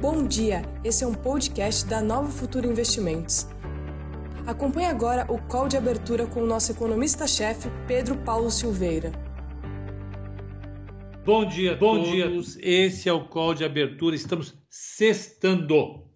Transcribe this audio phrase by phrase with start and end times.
[0.00, 3.46] Bom dia, esse é um podcast da Nova Futura Investimentos.
[4.46, 9.12] Acompanhe agora o call de abertura com o nosso economista-chefe, Pedro Paulo Silveira.
[11.22, 12.32] Bom dia, bom dia.
[12.62, 14.16] Esse é o call de abertura.
[14.16, 16.06] Estamos sextando.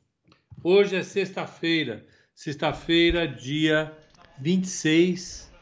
[0.62, 3.92] Hoje é sexta-feira, sexta-feira, dia
[4.40, 5.52] 26.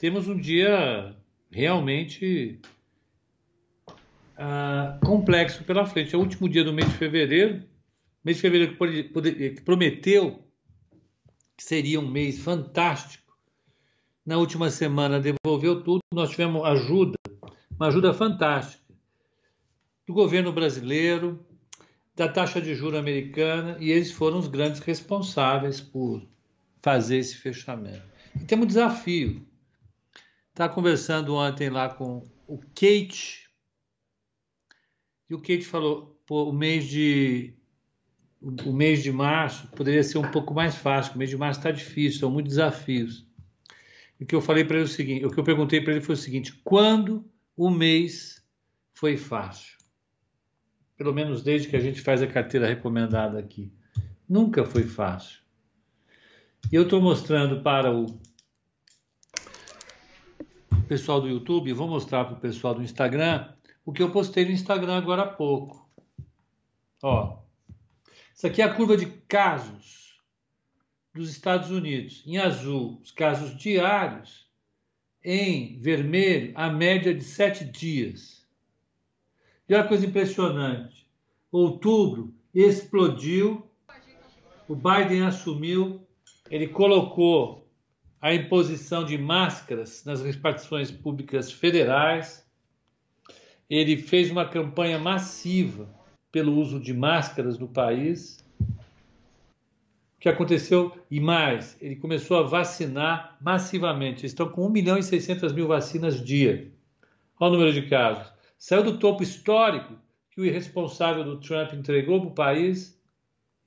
[0.00, 1.14] Temos um dia
[1.50, 2.58] realmente
[4.38, 6.14] uh, complexo pela frente.
[6.14, 7.64] É o último dia do mês de fevereiro,
[8.24, 10.44] mês de fevereiro que, que prometeu
[11.56, 13.36] que seria um mês fantástico.
[14.24, 17.18] Na última semana devolveu tudo, nós tivemos ajuda,
[17.76, 18.84] uma ajuda fantástica
[20.06, 21.44] do governo brasileiro,
[22.14, 26.26] da taxa de juro americana, e eles foram os grandes responsáveis por
[26.82, 28.02] fazer esse fechamento.
[28.34, 29.46] E temos um desafio.
[30.50, 33.47] Estava conversando ontem lá com o Kate
[35.28, 37.54] e o Kate falou, pô, o mês de
[38.40, 41.72] o mês de março poderia ser um pouco mais fácil, o mês de março está
[41.72, 43.26] difícil, são muitos desafios.
[44.18, 45.92] E o que eu falei para ele é o seguinte, o que eu perguntei para
[45.92, 48.44] ele foi o seguinte: quando o mês
[48.94, 49.76] foi fácil?
[50.96, 53.72] Pelo menos desde que a gente faz a carteira recomendada aqui.
[54.28, 55.40] Nunca foi fácil.
[56.70, 58.06] E eu estou mostrando para o
[60.88, 63.48] pessoal do YouTube, vou mostrar para o pessoal do Instagram
[63.88, 65.88] o que eu postei no Instagram agora há pouco.
[67.02, 67.38] Ó,
[68.34, 70.20] isso aqui é a curva de casos
[71.14, 72.22] dos Estados Unidos.
[72.26, 74.46] Em azul, os casos diários.
[75.24, 78.46] Em vermelho, a média de sete dias.
[79.66, 81.08] E olha a coisa impressionante.
[81.50, 83.70] Outubro explodiu,
[84.68, 86.06] o Biden assumiu,
[86.50, 87.66] ele colocou
[88.20, 92.46] a imposição de máscaras nas repartições públicas federais
[93.68, 95.88] ele fez uma campanha massiva
[96.32, 98.44] pelo uso de máscaras no país.
[98.60, 100.96] O que aconteceu?
[101.10, 104.26] E mais, ele começou a vacinar massivamente.
[104.26, 106.72] Estão com 1 milhão e 600 mil vacinas dia.
[107.38, 108.32] Olha o número de casos.
[108.58, 109.94] Saiu do topo histórico
[110.30, 113.00] que o irresponsável do Trump entregou para o país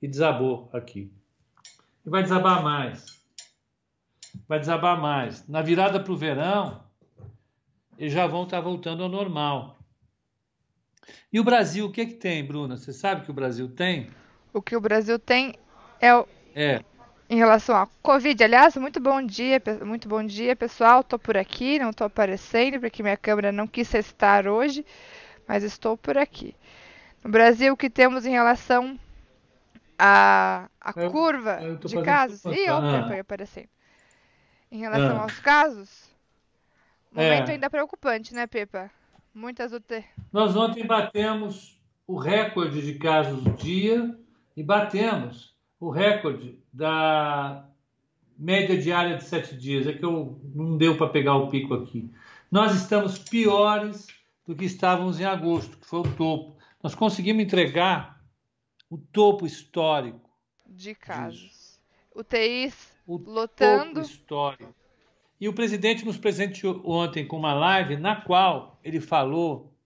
[0.00, 1.10] e desabou aqui.
[2.04, 3.22] E vai desabar mais.
[4.48, 5.48] Vai desabar mais.
[5.48, 6.82] Na virada para o verão,
[7.96, 9.81] eles já vão estar voltando ao normal.
[11.32, 12.76] E o Brasil, o que, é que tem, Bruna?
[12.76, 14.10] Você sabe que o Brasil tem?
[14.52, 15.54] O que o Brasil tem
[16.00, 16.26] é o.
[16.54, 16.80] É.
[17.28, 21.00] Em relação à Covid, aliás, muito bom dia, muito bom dia, pessoal.
[21.00, 24.84] Estou por aqui, não estou aparecendo porque minha câmera não quis estar hoje,
[25.48, 26.54] mas estou por aqui.
[27.24, 28.98] No Brasil, o que temos em relação
[29.98, 32.44] à, à eu, curva eu de casos?
[32.44, 33.68] Ih, opa, foi aparecendo.
[34.70, 35.22] Em relação ah.
[35.22, 36.10] aos casos,
[37.10, 37.52] momento é.
[37.52, 38.90] ainda preocupante, né, Pepa?
[39.34, 40.04] Muitas UTI.
[40.32, 44.18] Nós ontem batemos o recorde de casos dia
[44.56, 47.68] e batemos o recorde da
[48.38, 49.86] média diária de sete dias.
[49.86, 52.10] É que eu não deu para pegar o pico aqui.
[52.50, 54.06] Nós estamos piores
[54.46, 56.58] do que estávamos em agosto, que foi o topo.
[56.82, 58.20] Nós conseguimos entregar
[58.90, 60.30] o topo histórico
[60.66, 61.80] de casos.
[62.14, 63.94] UTIs o lotando.
[63.94, 64.81] Topo histórico.
[65.42, 69.76] E o presidente nos presenteou ontem com uma live na qual ele falou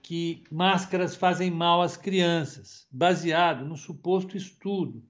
[0.00, 5.02] que máscaras fazem mal às crianças, baseado no suposto estudo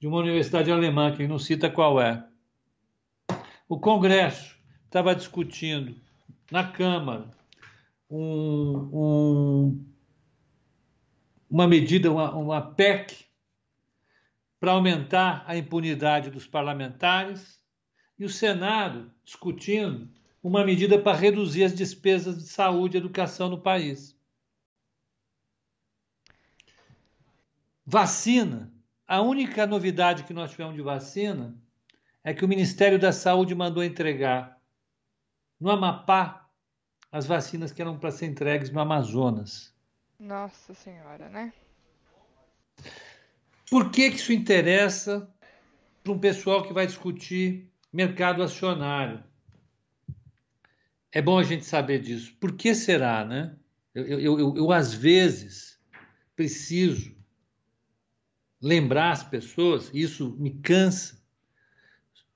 [0.00, 2.26] de uma universidade alemã, que não cita qual é.
[3.68, 5.94] O Congresso estava discutindo
[6.50, 7.30] na Câmara
[8.10, 9.86] um, um,
[11.48, 13.26] uma medida, uma, uma PEC,
[14.58, 17.59] para aumentar a impunidade dos parlamentares
[18.20, 20.06] e o Senado discutindo
[20.42, 24.14] uma medida para reduzir as despesas de saúde e educação no país.
[27.84, 28.70] Vacina.
[29.08, 31.56] A única novidade que nós tivemos de vacina
[32.22, 34.60] é que o Ministério da Saúde mandou entregar
[35.58, 36.48] no Amapá
[37.10, 39.74] as vacinas que eram para ser entregues no Amazonas.
[40.18, 41.52] Nossa Senhora, né?
[43.68, 45.28] Por que, que isso interessa
[46.04, 49.22] para um pessoal que vai discutir mercado acionário.
[51.12, 52.34] É bom a gente saber disso.
[52.38, 53.56] Por que será, né?
[53.94, 55.80] Eu, eu, eu, eu às vezes,
[56.36, 57.14] preciso
[58.62, 61.20] lembrar as pessoas, e isso me cansa,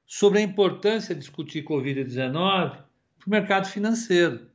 [0.07, 4.51] sobre a importância de discutir Covid-19 para o mercado financeiro.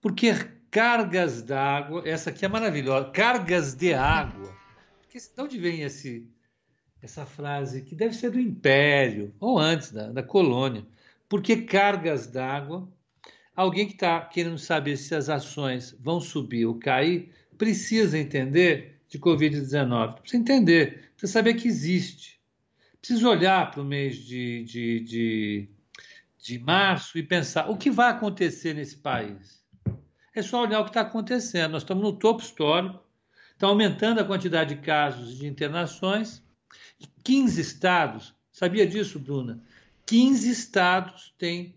[0.00, 0.32] Porque
[0.70, 4.56] cargas d'água, essa aqui é maravilhosa, cargas de água.
[5.12, 6.28] de onde vem esse,
[7.02, 10.86] essa frase que deve ser do Império ou antes da, da colônia.
[11.28, 12.88] Porque cargas d'água,
[13.56, 19.18] alguém que está querendo saber se as ações vão subir ou cair, precisa entender de
[19.18, 20.20] Covid-19.
[20.20, 22.40] Precisa entender, precisa saber que existe.
[23.00, 25.68] Precisa olhar para o mês de, de, de,
[26.38, 29.60] de março e pensar o que vai acontecer nesse país.
[30.34, 31.72] É só olhar o que está acontecendo.
[31.72, 33.02] Nós estamos no topo histórico,
[33.52, 36.41] está aumentando a quantidade de casos de internações.
[37.24, 39.62] 15 estados, sabia disso, Bruna?
[40.06, 41.74] 15 estados têm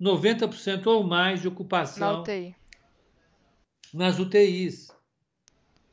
[0.00, 2.56] 90% ou mais de ocupação Na UTI.
[3.92, 4.88] nas UTIs.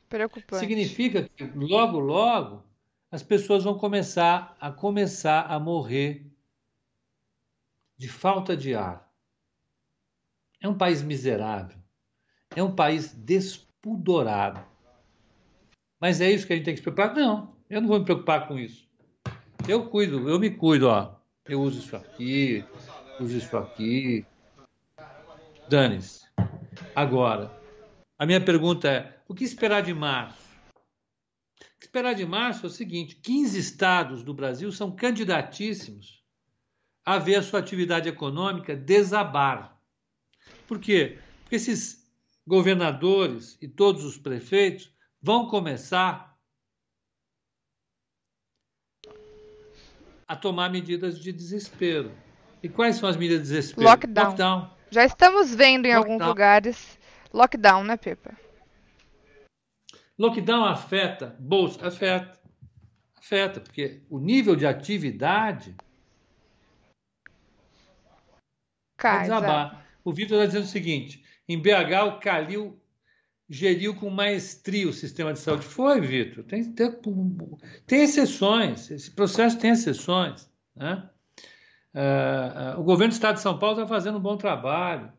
[0.08, 0.60] Preocupante.
[0.60, 2.64] Significa que logo, logo,
[3.10, 6.30] as pessoas vão começar a começar a morrer
[7.96, 9.10] de falta de ar.
[10.60, 11.76] É um país miserável.
[12.54, 14.64] É um país despudorado.
[16.00, 17.14] Mas é isso que a gente tem que se preocupar?
[17.14, 18.86] Não, eu não vou me preocupar com isso.
[19.68, 21.16] Eu cuido, eu me cuido, ó.
[21.44, 22.64] Eu uso isso aqui,
[23.20, 24.24] uso isso aqui.
[25.68, 26.26] Dane-se.
[26.94, 27.50] Agora,
[28.18, 30.46] a minha pergunta é: o que esperar de março?
[31.58, 36.24] O que esperar de março é o seguinte: 15 estados do Brasil são candidatíssimos
[37.04, 39.80] a ver a sua atividade econômica desabar.
[40.66, 41.18] Por quê?
[41.42, 42.04] Porque esses
[42.46, 44.92] governadores e todos os prefeitos
[45.22, 46.35] vão começar
[50.26, 52.12] a tomar medidas de desespero.
[52.62, 53.86] E quais são as medidas de desespero?
[53.86, 54.26] Lockdown.
[54.26, 54.70] Lockdown.
[54.90, 56.12] Já estamos vendo em Lockdown.
[56.12, 56.98] alguns lugares
[57.32, 58.34] lockdown, né, Pepa?
[60.18, 61.86] Lockdown afeta bolsa?
[61.86, 62.38] Afeta.
[63.16, 65.86] Afeta, porque o nível de atividade vai
[68.96, 69.76] Cai, exato.
[70.04, 72.80] O Vitor está dizendo o seguinte: em BH, o Calil
[73.48, 75.64] geriu com maestria o sistema de saúde.
[75.64, 76.44] Foi, Vitor.
[76.44, 76.92] Tem, tem,
[77.86, 78.90] tem exceções.
[78.90, 80.50] Esse processo tem exceções.
[80.74, 81.08] Né?
[81.94, 85.12] Ah, ah, o governo do Estado de São Paulo está fazendo um bom trabalho.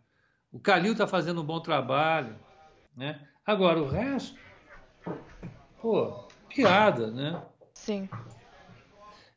[0.51, 2.37] O Calil está fazendo um bom trabalho.
[2.95, 3.19] Né?
[3.45, 4.37] Agora, o resto,
[5.81, 7.41] pô, piada, né?
[7.73, 8.09] Sim.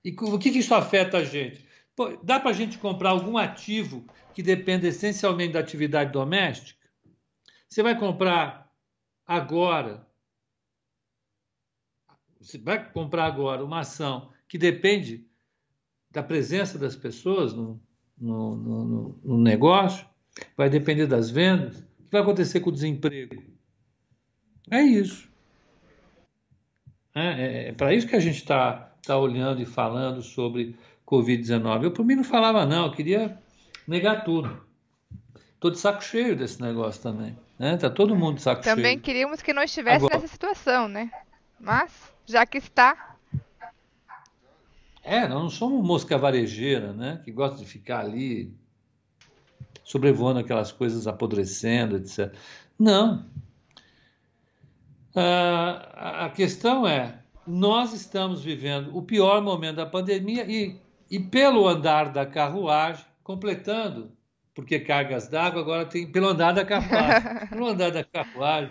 [0.05, 1.69] E o que, que isso afeta a gente?
[1.95, 6.81] Pô, dá para a gente comprar algum ativo que dependa essencialmente da atividade doméstica?
[7.69, 8.70] Você vai comprar
[9.31, 10.05] agora,
[12.41, 15.25] você vai comprar agora uma ação que depende
[16.11, 17.81] da presença das pessoas no,
[18.19, 20.05] no, no, no negócio,
[20.57, 23.41] vai depender das vendas, o que vai acontecer com o desemprego?
[24.69, 25.31] É isso.
[27.15, 31.85] É, é, é para isso que a gente está tá olhando e falando sobre Covid-19.
[31.85, 33.41] Eu, por mim, não falava, não, eu queria
[33.87, 34.61] negar tudo.
[35.55, 37.39] Estou de saco cheio desse negócio também.
[37.61, 37.77] Né?
[37.77, 39.01] Tá todo mundo de saco Também cheio.
[39.03, 41.11] queríamos que não estivesse Agora- nessa situação, né?
[41.61, 41.93] Mas,
[42.25, 43.17] já que está,
[45.03, 47.21] É, nós não somos mosca varejeira, né?
[47.23, 48.51] Que gosta de ficar ali
[49.85, 52.35] sobrevoando aquelas coisas apodrecendo, etc.
[52.79, 53.27] Não.
[55.15, 60.81] Ah, a- a questão é, nós estamos vivendo o pior momento da pandemia e,
[61.11, 64.13] e pelo andar da carruagem, completando,
[64.61, 67.49] porque cargas d'água agora tem pelo andar da carruagem.
[67.49, 68.71] pelo andar da carruagem,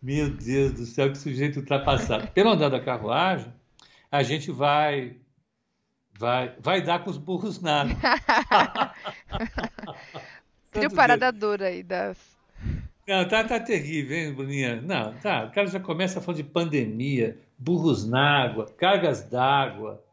[0.00, 2.28] meu Deus do céu, que sujeito ultrapassado.
[2.28, 3.52] Pelo andar da carruagem,
[4.10, 5.16] a gente vai
[6.16, 7.94] vai vai dar com os burros na água.
[10.70, 12.38] trio Tanto parada dura aí das.
[13.06, 14.80] Não, tá, tá terrível, hein, Bruninha?
[14.82, 15.46] Não, tá.
[15.46, 20.04] O cara já começa falando de pandemia, burros na água, cargas d'água.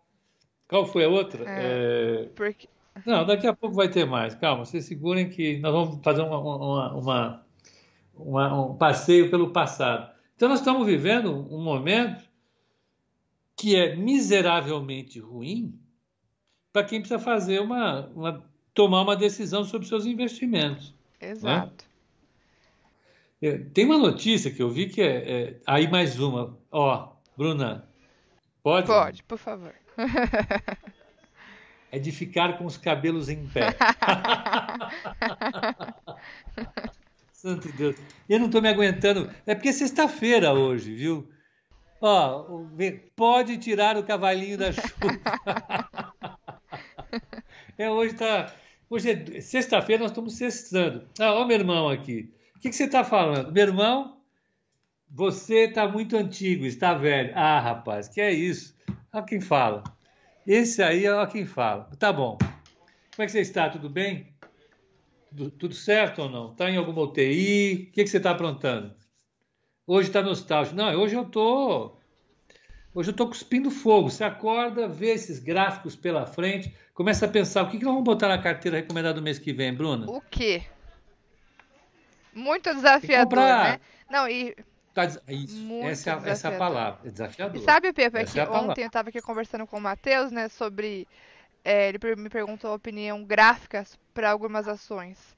[0.68, 1.44] Qual foi a outra?
[1.46, 2.68] É, Porque...
[3.04, 4.36] Não, daqui a pouco vai ter mais.
[4.36, 7.46] Calma, vocês segurem que nós vamos fazer uma, uma- uma-
[8.16, 10.14] uma- um passeio pelo passado.
[10.36, 12.24] Então, nós estamos vivendo um momento
[13.58, 15.78] que é miseravelmente ruim
[16.72, 20.94] para quem precisa fazer uma, uma- tomar uma decisão sobre seus investimentos.
[21.22, 21.86] Exato.
[23.42, 26.58] É, Tem uma notícia que eu vi que é, é- aí mais uma.
[26.72, 27.88] Ó, Bruna,
[28.64, 28.88] pode?
[28.88, 29.74] Pode, por favor.
[31.96, 33.70] É de ficar com os cabelos em pé.
[37.32, 37.96] Santo Deus.
[38.28, 39.32] Eu não estou me aguentando.
[39.46, 41.30] É porque é sexta-feira hoje, viu?
[42.02, 42.66] Ó,
[43.16, 44.90] pode tirar o cavalinho da chuva.
[47.78, 48.54] É, hoje tá.
[48.90, 51.06] Hoje é sexta-feira, nós estamos sextando.
[51.20, 52.32] Ah, ó, meu irmão aqui.
[52.56, 53.52] O que, que você está falando?
[53.52, 54.18] Meu irmão,
[55.10, 57.34] você está muito antigo, está velho.
[57.36, 58.74] Ah, rapaz, que é isso?
[59.12, 59.84] Olha quem fala.
[60.46, 61.90] Esse aí, ó quem fala.
[61.98, 62.38] Tá bom.
[62.38, 63.70] Como é que você está?
[63.70, 64.34] Tudo bem?
[65.30, 66.52] Tudo, tudo certo ou não?
[66.52, 67.88] Está em alguma UTI?
[67.90, 68.94] O que, que você está aprontando?
[69.88, 70.76] Hoje está nostálgico.
[70.76, 71.98] Não, hoje eu tô.
[72.94, 74.10] Hoje eu tô cuspindo fogo.
[74.10, 78.06] Você acorda, vê esses gráficos pela frente, começa a pensar o que, que nós vamos
[78.06, 80.06] botar na carteira recomendada do mês que vem, Bruna?
[80.10, 80.64] O quê?
[82.34, 83.72] Muito desafiador, comprar.
[83.74, 83.80] né?
[84.10, 84.56] Não, e
[84.96, 87.62] tá, isso, essa, é, essa é a palavra, é desafiador.
[87.62, 90.50] E sabe, Pepe, é que é ontem eu estava aqui conversando com o Matheus, né,
[90.50, 91.08] sobre
[91.64, 93.84] é, ele me perguntou a opinião gráfica
[94.14, 95.36] para algumas ações.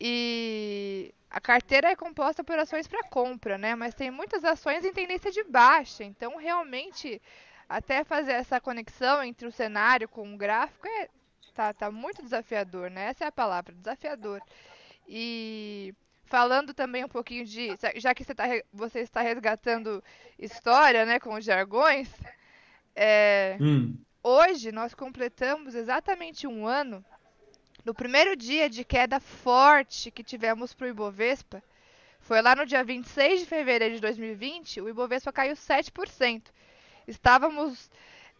[0.00, 3.74] E a carteira é composta por ações para compra, né?
[3.76, 6.02] Mas tem muitas ações em tendência de baixa.
[6.02, 7.22] Então, realmente,
[7.68, 11.08] até fazer essa conexão entre o cenário com o gráfico é,
[11.54, 13.10] tá, tá muito desafiador, né?
[13.10, 14.42] Essa é a palavra, desafiador.
[15.06, 15.94] E
[16.30, 17.76] falando também um pouquinho de.
[17.96, 20.02] Já que você, tá, você está resgatando
[20.38, 22.08] história, né, com os jargões,
[22.94, 23.98] é, hum.
[24.22, 27.04] hoje nós completamos exatamente um ano
[27.84, 31.62] no primeiro dia de queda forte que tivemos para o Ibovespa,
[32.20, 36.42] foi lá no dia 26 de fevereiro de 2020, o Ibovespa caiu 7%.
[37.08, 37.90] Estávamos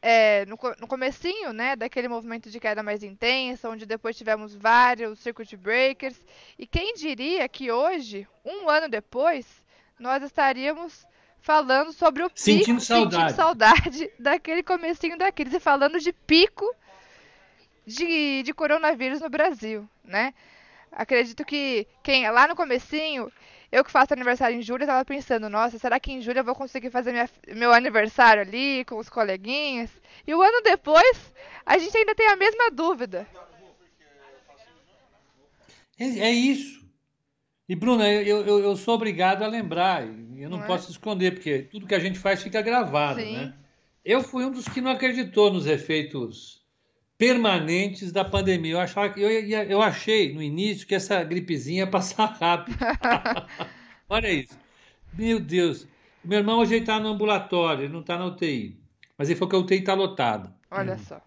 [0.03, 5.19] é, no, no comecinho, né, daquele movimento de queda mais intensa, onde depois tivemos vários
[5.19, 6.19] circuit breakers.
[6.59, 9.47] E quem diria que hoje, um ano depois,
[9.99, 11.07] nós estaríamos
[11.43, 13.15] falando sobre o sentindo pico, saudade.
[13.15, 16.65] sentindo saudade daquele comecinho da crise, falando de pico
[17.87, 20.33] de, de coronavírus no Brasil, né?
[20.93, 23.31] Acredito que quem lá no comecinho,
[23.73, 26.55] eu que faço aniversário em julho, estava pensando, nossa, será que em julho eu vou
[26.55, 29.91] conseguir fazer minha, meu aniversário ali com os coleguinhas?
[30.27, 31.33] E o ano depois,
[31.65, 33.27] a gente ainda tem a mesma dúvida.
[35.99, 36.81] É, é isso.
[37.69, 40.67] E, Bruna, eu, eu, eu, sou obrigado a lembrar, eu não, não é?
[40.67, 40.91] posso é?
[40.91, 43.37] esconder, porque tudo que a gente faz fica gravado, Sim.
[43.37, 43.55] né?
[44.05, 46.60] Eu fui um dos que não acreditou nos efeitos
[47.21, 48.73] permanentes da pandemia.
[48.73, 52.79] Eu, achava, eu, eu achei no início que essa gripezinha ia passar rápido.
[54.09, 54.59] Olha isso.
[55.13, 55.87] Meu Deus.
[56.25, 58.81] Meu irmão hoje está no ambulatório, ele não está na UTI.
[59.19, 60.55] Mas ele falou que a UTI está lotada.
[60.71, 61.21] Olha só.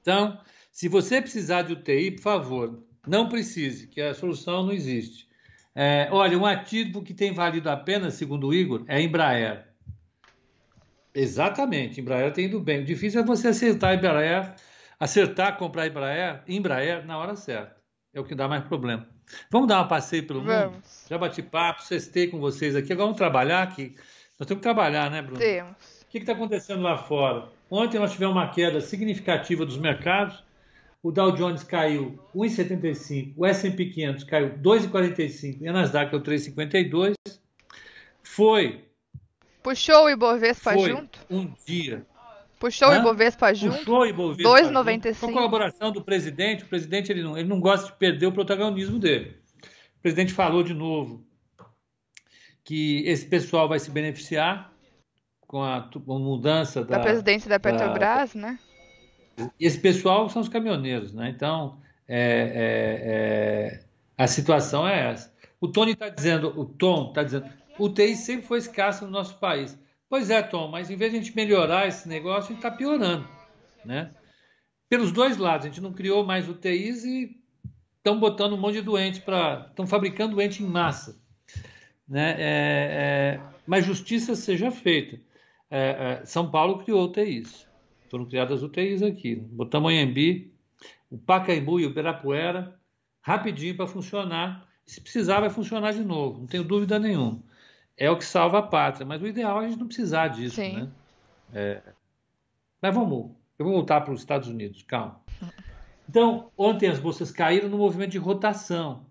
[0.00, 0.38] Então,
[0.70, 5.26] se você precisar de UTI, por favor, não precise, que a solução não existe.
[5.74, 9.66] É, olha, um ativo que tem valido a pena, segundo o Igor, é a Embraer.
[11.12, 12.82] Exatamente, Embraer tem ido bem.
[12.82, 14.54] O difícil é você acertar a Embraer
[14.98, 17.76] acertar comprar Embraer, Embraer na hora certa.
[18.12, 19.06] É o que dá mais problema.
[19.50, 20.74] Vamos dar um passeio pelo vamos.
[20.74, 20.82] mundo?
[21.08, 22.92] Já bati papo, cestei com vocês aqui.
[22.92, 23.94] Agora vamos trabalhar aqui.
[24.38, 25.38] Nós temos que trabalhar, né, Bruno?
[25.38, 26.02] Temos.
[26.02, 27.48] O que está acontecendo lá fora?
[27.70, 30.42] Ontem nós tivemos uma queda significativa dos mercados.
[31.02, 37.14] O Dow Jones caiu 1,75, o S&P 500 caiu 2,45 e a Nasdaq caiu 3,52.
[38.22, 38.84] Foi.
[39.62, 41.18] Puxou o Ibovespa foi junto?
[41.30, 42.04] um dia
[42.58, 42.98] Puxou Hã?
[42.98, 43.78] o Ibovespa junto.
[43.78, 45.20] Puxou o Ibovespa 2,95.
[45.20, 48.32] Com a colaboração do presidente, o presidente ele não, ele não gosta de perder o
[48.32, 49.36] protagonismo dele.
[49.98, 51.24] O presidente falou de novo
[52.64, 54.72] que esse pessoal vai se beneficiar
[55.46, 58.58] com a, com a mudança da, da presidência da Petrobras, da, né?
[59.58, 61.30] Esse pessoal são os caminhoneiros, né?
[61.30, 63.80] Então, é, é, é,
[64.16, 65.32] a situação é essa.
[65.60, 67.46] O Tony está dizendo, o Tom está dizendo,
[67.78, 69.78] o TI sempre foi escasso no nosso país.
[70.08, 72.70] Pois é, Tom, mas em vez de a gente melhorar esse negócio, a gente está
[72.70, 73.28] piorando.
[73.84, 74.10] Né?
[74.88, 77.36] Pelos dois lados, a gente não criou mais UTIs e
[77.98, 79.66] estão botando um monte de doentes para.
[79.68, 81.20] estão fabricando doente em massa.
[82.08, 82.30] Né?
[82.38, 85.20] É, é, mas justiça seja feita.
[85.70, 87.66] É, é São Paulo criou UTIs.
[88.10, 89.36] Foram criadas UTIs aqui.
[89.36, 90.54] Botamos Anhembi,
[91.10, 92.80] o Pacaembu e o Ibirapuera,
[93.20, 94.66] rapidinho para funcionar.
[94.86, 97.42] Se precisar, vai funcionar de novo, não tenho dúvida nenhuma
[97.98, 99.04] é o que salva a pátria.
[99.04, 100.76] Mas o ideal é a gente não precisar disso, Sim.
[100.76, 100.88] né?
[101.52, 101.82] É...
[102.80, 105.20] Mas vamos, eu vou voltar para os Estados Unidos, calma.
[106.08, 109.04] Então, ontem as bolsas caíram no movimento de rotação.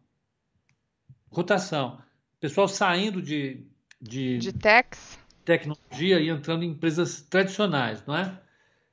[1.29, 2.01] Rotação.
[2.39, 3.67] Pessoal saindo de,
[4.01, 5.19] de, de techs.
[5.43, 8.39] tecnologia e entrando em empresas tradicionais, não é?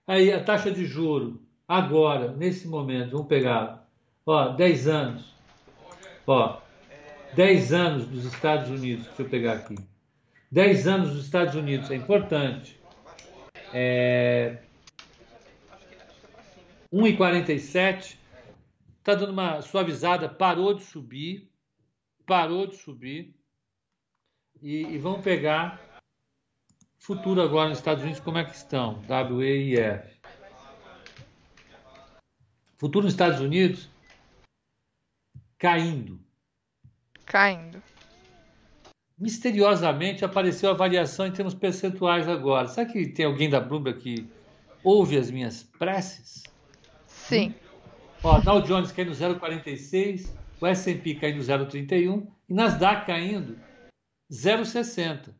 [0.07, 3.89] Aí a taxa de juro, agora, nesse momento, vamos pegar,
[4.27, 5.35] ó, 10 anos.
[6.27, 6.61] Ó,
[7.35, 9.77] 10 anos dos Estados Unidos, deixa eu pegar aqui.
[10.53, 12.81] 10 anos dos Estados Unidos, é importante.
[13.73, 14.63] É...
[16.93, 18.17] 1,47,
[18.99, 21.51] está dando uma suavizada, parou de subir,
[22.25, 23.35] parou de subir.
[24.63, 26.01] E, e vamos pegar
[26.99, 29.03] futuro agora nos Estados Unidos, como é que estão?
[29.09, 30.21] WEIF.
[32.79, 33.91] Futuro nos Estados Unidos
[35.59, 36.24] caindo
[37.25, 37.83] caindo.
[39.19, 42.67] Misteriosamente apareceu a variação em termos percentuais agora.
[42.67, 44.27] Será que tem alguém da Bloomberg que
[44.83, 46.43] ouve as minhas preces?
[47.07, 47.55] Sim.
[48.23, 53.59] Ó, Dow Jones caindo 0,46, o S&P caindo 0,31 e Nasdaq caindo
[54.31, 55.35] 0,60.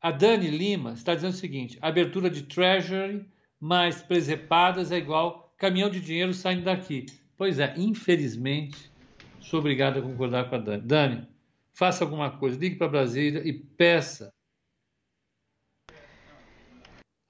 [0.00, 3.26] A Dani Lima está dizendo o seguinte: abertura de Treasury
[3.58, 7.06] mais presepadas é igual caminhão de dinheiro saindo daqui.
[7.36, 8.90] Pois é, infelizmente,
[9.40, 10.82] Sou obrigado a concordar com a Dani.
[10.82, 11.28] Dani,
[11.72, 14.32] faça alguma coisa, ligue para Brasília e peça.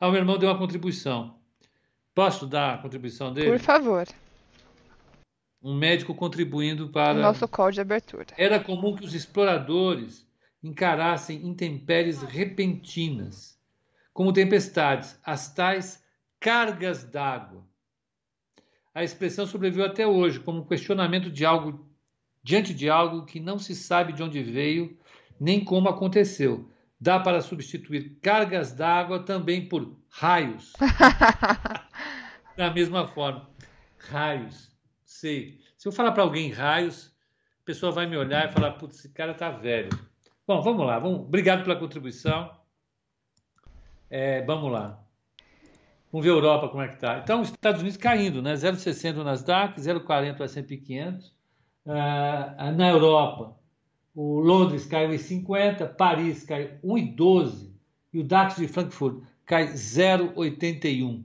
[0.00, 1.38] Ah, o meu irmão deu uma contribuição.
[2.15, 3.50] Posso dar a contribuição dele?
[3.50, 4.07] Por favor.
[5.62, 7.19] Um médico contribuindo para.
[7.19, 8.27] O nosso call de abertura.
[8.37, 10.27] Era comum que os exploradores
[10.62, 13.59] encarassem intempéries repentinas,
[14.12, 16.03] como tempestades, as tais
[16.41, 17.65] cargas d'água.
[18.95, 21.88] A expressão sobreviveu até hoje como um questionamento de algo
[22.42, 24.97] diante de algo que não se sabe de onde veio
[25.38, 26.68] nem como aconteceu.
[27.00, 30.73] Dá para substituir cargas d'água também por raios.
[32.57, 33.49] da mesma forma,
[33.99, 34.71] raios.
[35.04, 35.61] Sei.
[35.76, 37.14] Se eu falar para alguém raios,
[37.62, 39.90] a pessoa vai me olhar e falar: putz, esse cara tá velho.
[40.47, 40.99] Bom, vamos lá.
[40.99, 41.21] Vamos...
[41.21, 42.50] Obrigado pela contribuição.
[44.11, 44.99] É, vamos lá.
[46.11, 47.18] Vamos ver a Europa como é que está.
[47.18, 48.54] Então, os Estados Unidos caindo, né?
[48.54, 51.38] 0,60 no Nasdaq, 0,40 o S&P 500.
[51.88, 53.57] Uh, na Europa,
[54.14, 57.71] o Londres caiu em 50, Paris caiu 1,12
[58.12, 61.25] e o DAX de Frankfurt cai 0,81.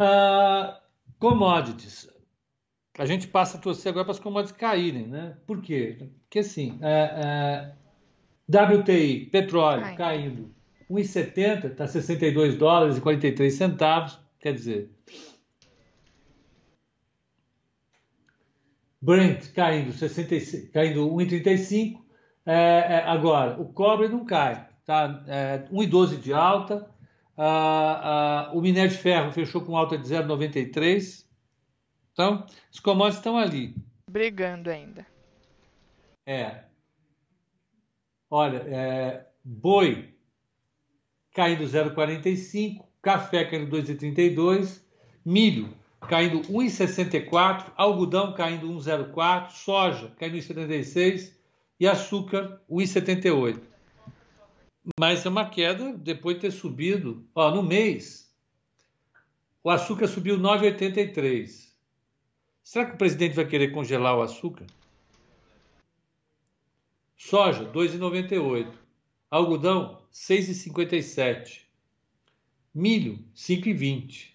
[0.00, 0.74] Uh,
[1.20, 2.10] commodities.
[2.98, 5.36] A gente passa a torcer agora para as commodities caírem, né?
[5.46, 6.10] Por quê?
[6.22, 9.94] Porque assim, uh, uh, WTI, petróleo, Ai.
[9.94, 10.52] caindo
[10.90, 14.90] 1,70, está 62 dólares e 43 centavos, quer dizer.
[19.00, 22.00] Brent caindo, 66, caindo 1,35.
[22.44, 25.24] É, é, agora, o cobre não cai, tá?
[25.26, 26.88] É, 1,12 de alta.
[27.36, 31.24] Ah, ah, o minério de ferro fechou com alta de 0,93.
[32.12, 33.74] Então, os commodities estão ali.
[34.08, 35.06] Brigando ainda.
[36.26, 36.64] É.
[38.28, 40.14] Olha, é, boi
[41.32, 44.82] caindo 0,45, café caindo 2,32,
[45.24, 51.32] milho caindo 1,64, algodão caindo 1,04, soja caindo 1,76
[51.78, 53.60] e açúcar 1,78.
[54.98, 58.30] Mas é uma queda depois de ter subido, ó, no mês,
[59.62, 61.70] o açúcar subiu 9,83.
[62.62, 64.66] Será que o presidente vai querer congelar o açúcar?
[67.16, 68.72] Soja, 2,98.
[69.30, 71.60] Algodão, 6,57.
[72.74, 74.30] Milho, 5,20.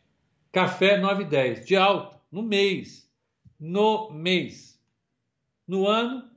[0.56, 1.66] Café, 9,10.
[1.66, 3.12] De alta, no mês.
[3.60, 4.80] No mês.
[5.68, 6.32] No ano,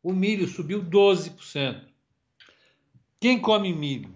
[0.00, 1.82] o milho subiu 12%.
[3.18, 4.14] Quem come milho?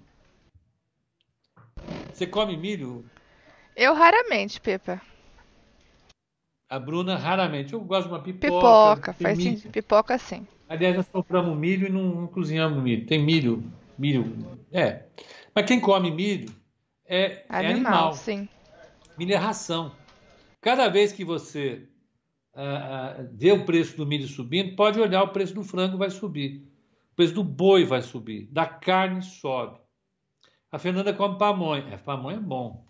[2.14, 3.04] Você come milho?
[3.74, 5.02] Eu raramente, Pepa.
[6.68, 7.72] A Bruna raramente.
[7.72, 8.46] Eu gosto de uma pipoca.
[8.46, 10.46] Pipoca, faz sim, pipoca sim.
[10.68, 13.06] Aliás, nós compramos milho e não, não, cozinhamos milho.
[13.06, 13.64] Tem milho,
[13.98, 15.02] milho, é.
[15.52, 16.46] Mas quem come milho
[17.08, 17.62] é animal.
[17.62, 18.14] É animal.
[18.14, 18.48] Sim.
[19.18, 19.92] Milho é ração.
[20.60, 21.88] Cada vez que você
[22.54, 26.66] uh, vê o preço do milho subindo, pode olhar o preço do frango vai subir,
[27.12, 29.78] o preço do boi vai subir, da carne sobe.
[30.70, 31.86] A Fernanda come pamonha.
[31.92, 32.84] É, pamonha é bom.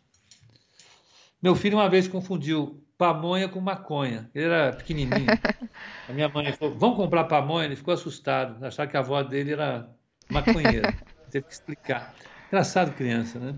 [1.42, 4.30] Meu filho uma vez confundiu pamonha com maconha.
[4.34, 5.26] Ele era pequenininho.
[6.08, 7.66] A minha mãe falou: Vamos comprar pamonha?
[7.66, 9.88] Ele ficou assustado, achar que a avó dele era
[10.30, 10.94] maconheira.
[11.30, 12.14] Teve que explicar.
[12.48, 13.54] Engraçado criança, né?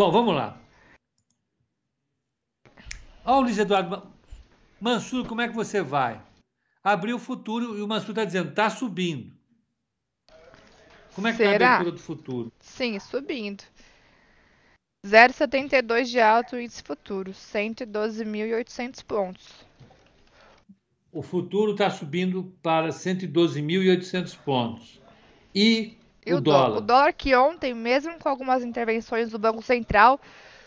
[0.00, 0.58] Bom, vamos lá.
[3.22, 4.10] Olha o Luiz Eduardo.
[4.80, 6.18] Mansur, como é que você vai?
[6.82, 9.30] Abriu o futuro e o Mansur está dizendo: está subindo.
[11.14, 12.50] Como é que está a abertura do futuro?
[12.60, 13.62] Sim, subindo.
[15.06, 19.52] 0,72 de alto índice futuro, 112.800 pontos.
[21.12, 24.98] O futuro está subindo para 112.800 pontos.
[25.54, 26.78] E, e o, o dólar?
[26.78, 30.20] O dólar que ontem, mesmo com algumas intervenções do Banco Central,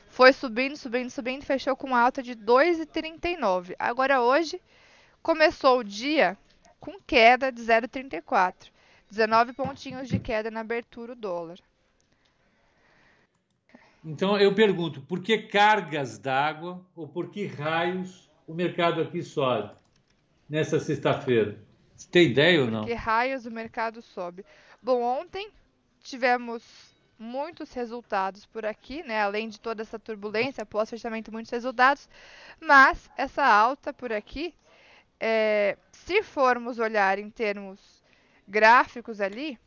[0.10, 3.76] foi subindo, subindo, subindo, fechou com uma alta de 2,39.
[3.80, 4.62] Agora hoje
[5.22, 6.38] começou o dia
[6.80, 8.72] com queda de 0,34.
[9.10, 11.58] 19 pontinhos de queda na abertura do dólar.
[14.04, 19.72] Então eu pergunto, por que cargas d'água ou por que raios o mercado aqui sobe
[20.50, 21.58] nessa sexta-feira?
[21.96, 22.82] Você tem ideia ou não?
[22.82, 24.44] Por que raios o mercado sobe?
[24.84, 25.50] Bom, ontem
[26.02, 26.62] tivemos
[27.18, 29.22] muitos resultados por aqui, né?
[29.22, 32.10] Além de toda essa turbulência, pós-fechamento, muitos resultados.
[32.60, 34.54] Mas essa alta por aqui,
[35.22, 38.04] é, se formos olhar em termos
[38.46, 39.58] gráficos ali,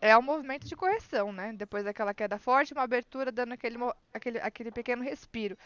[0.00, 1.52] é um movimento de correção, né?
[1.52, 3.76] Depois daquela queda forte, uma abertura dando aquele,
[4.14, 5.58] aquele, aquele pequeno respiro.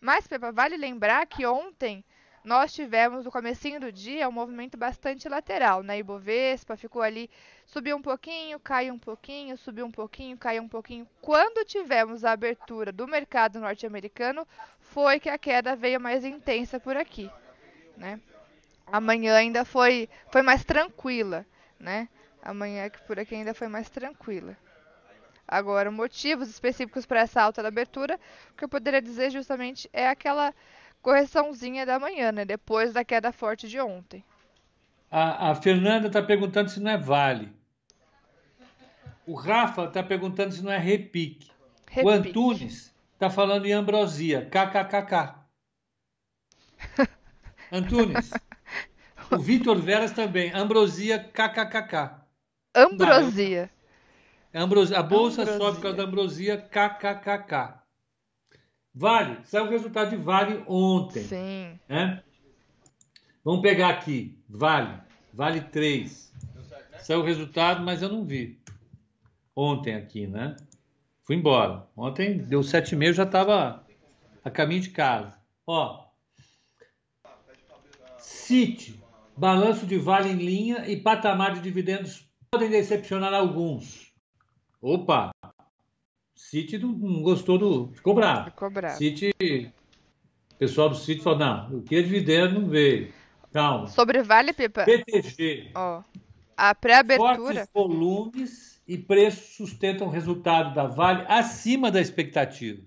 [0.00, 2.04] Mas, Pepa, vale lembrar que ontem
[2.44, 5.98] nós tivemos no comecinho do dia um movimento bastante lateral, né?
[5.98, 7.30] Ibovespa ficou ali,
[7.66, 11.08] subiu um pouquinho, caiu um pouquinho, subiu um pouquinho, caiu um pouquinho.
[11.20, 14.46] Quando tivemos a abertura do mercado norte-americano,
[14.80, 17.30] foi que a queda veio mais intensa por aqui,
[17.96, 18.20] né?
[18.86, 21.44] Amanhã ainda foi, foi mais tranquila,
[21.78, 22.08] né?
[22.42, 24.56] Amanhã por aqui ainda foi mais tranquila.
[25.46, 28.20] Agora, motivos específicos para essa alta da abertura,
[28.50, 30.54] o que eu poderia dizer justamente é aquela
[31.08, 32.44] correçãozinha da manhã, né?
[32.44, 34.22] Depois da queda forte de ontem.
[35.10, 37.50] A, a Fernanda está perguntando se não é vale.
[39.26, 41.50] O Rafa está perguntando se não é repique.
[41.86, 42.06] repique.
[42.06, 44.50] O Antunes está falando em ambrosia.
[44.50, 45.34] KKKK.
[47.72, 48.30] Antunes.
[49.30, 50.52] o Vitor Veras também.
[50.52, 52.20] Ambrosia KKKK.
[52.74, 53.70] Ambrosia.
[54.52, 54.98] Ambrosia.
[54.98, 55.58] A bolsa ambrosia.
[55.58, 57.77] sobe por causa da ambrosia KKKK.
[58.98, 59.38] Vale.
[59.44, 61.22] Saiu o resultado de Vale ontem.
[61.22, 61.78] Sim.
[61.88, 62.20] Né?
[63.44, 64.36] Vamos pegar aqui.
[64.48, 65.00] Vale.
[65.32, 66.34] Vale 3.
[67.00, 68.60] Saiu o resultado, mas eu não vi.
[69.54, 70.56] Ontem aqui, né?
[71.22, 71.86] Fui embora.
[71.96, 73.86] Ontem deu 7,5, já estava
[74.44, 75.38] a caminho de casa.
[75.64, 76.04] Ó.
[78.18, 79.00] City.
[79.36, 84.12] Balanço de vale em linha e patamar de dividendos podem decepcionar alguns.
[84.82, 85.30] Opa!
[86.48, 87.92] City não gostou do.
[87.92, 88.46] Ficou bravo.
[88.46, 88.96] Ficou bravo.
[88.96, 89.34] City.
[89.38, 93.12] O pessoal do City falou: não, o que é dividendo não veio.
[93.52, 93.86] Calma.
[93.88, 94.84] Sobre Vale, Pipa?
[94.84, 95.72] PTG.
[95.74, 96.02] Ó.
[96.56, 97.36] A pré-abertura.
[97.36, 102.82] Fortes volumes e preços sustentam o resultado da Vale acima da expectativa.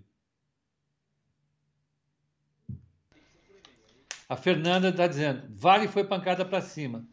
[4.28, 7.06] A Fernanda está dizendo: Vale foi pancada para cima,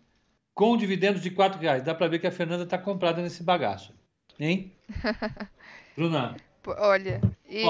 [0.55, 1.83] com dividendos de R$ reais.
[1.83, 3.95] Dá para ver que a Fernanda está comprada nesse bagaço.
[4.41, 4.73] Hein?
[5.99, 6.37] Bruna.
[6.65, 7.65] Olha, e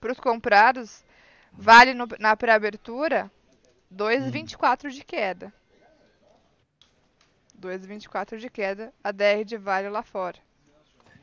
[0.00, 1.04] para os comprados,
[1.52, 3.30] Vale no, na pré-abertura
[3.94, 4.88] 2,24 hum.
[4.88, 5.52] de queda.
[7.60, 10.38] 2,24 de queda, a DR de Vale lá fora.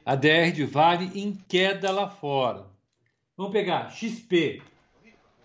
[0.05, 2.65] A DR de Vale em queda lá fora.
[3.35, 4.61] Vamos pegar XP.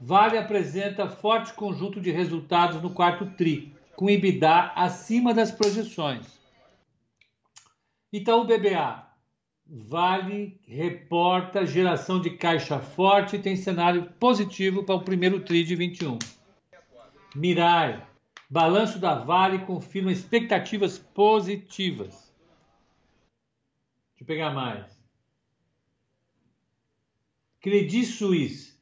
[0.00, 6.38] Vale apresenta forte conjunto de resultados no quarto TRI, com EBITDA acima das projeções.
[8.12, 9.09] Itaú BBA.
[9.72, 15.76] Vale reporta geração de caixa forte e tem cenário positivo para o primeiro TRI de
[15.76, 16.18] 21.
[17.36, 18.04] Mirai.
[18.48, 22.34] Balanço da Vale confirma expectativas positivas.
[24.08, 25.00] Deixa eu pegar mais.
[27.60, 28.76] Credit Suisse.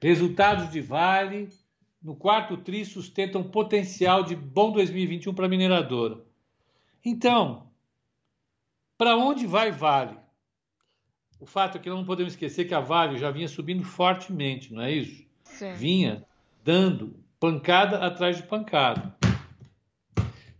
[0.00, 1.48] Resultados de Vale
[2.00, 6.24] no quarto TRI sustentam potencial de bom 2021 para a mineradora.
[7.04, 7.72] Então,
[8.96, 10.27] para onde vai Vale?
[11.40, 14.82] O fato é que não podemos esquecer que a Vale já vinha subindo fortemente, não
[14.82, 15.24] é isso?
[15.44, 15.72] Sim.
[15.72, 16.24] Vinha
[16.64, 19.16] dando pancada atrás de pancada.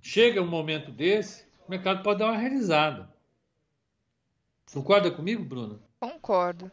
[0.01, 3.12] Chega um momento desse, o mercado pode dar uma realizada.
[4.73, 5.83] Concorda comigo, Bruno?
[5.99, 6.71] Concordo.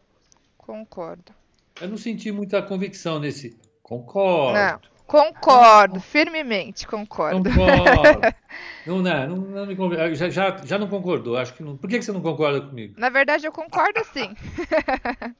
[0.57, 1.33] Concordo.
[1.81, 3.59] Eu não senti muita convicção nesse.
[3.81, 4.57] Concordo.
[4.57, 7.49] Não, concordo, firmemente concordo.
[7.49, 8.35] Concordo.
[8.85, 11.37] não, não, não, não me já, já, já não concordou.
[11.37, 11.75] Acho que não.
[11.75, 12.93] Por que, que você não concorda comigo?
[12.97, 14.35] Na verdade, eu concordo sim.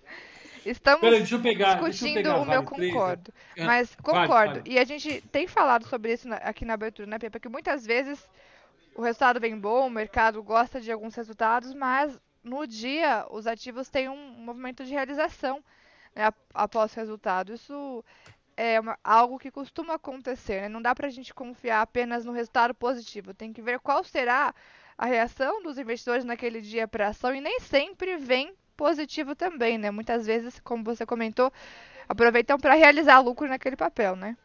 [0.66, 3.32] Estamos Pera, deixa eu pegar, discutindo deixa eu pegar o meu concordo.
[3.56, 4.30] Mas concordo.
[4.30, 4.72] Vale, vale.
[4.72, 7.40] E a gente tem falado sobre isso aqui na abertura, né, Pepa?
[7.40, 8.28] Que muitas vezes
[8.96, 13.90] o resultado vem bom, o mercado gosta de alguns resultados, mas no dia os ativos
[13.90, 15.64] têm um movimento de realização
[16.16, 17.54] né, após o resultado.
[17.54, 18.04] Isso
[18.58, 20.62] é uma, algo que costuma acontecer.
[20.62, 20.70] Né?
[20.70, 23.34] Não dá para a gente confiar apenas no resultado positivo.
[23.34, 24.54] Tem que ver qual será
[24.98, 29.78] a reação dos investidores naquele dia para a ação e nem sempre vem positivo também,
[29.78, 29.92] né?
[29.92, 31.52] Muitas vezes, como você comentou,
[32.08, 34.38] aproveitam para realizar lucro naquele papel, né?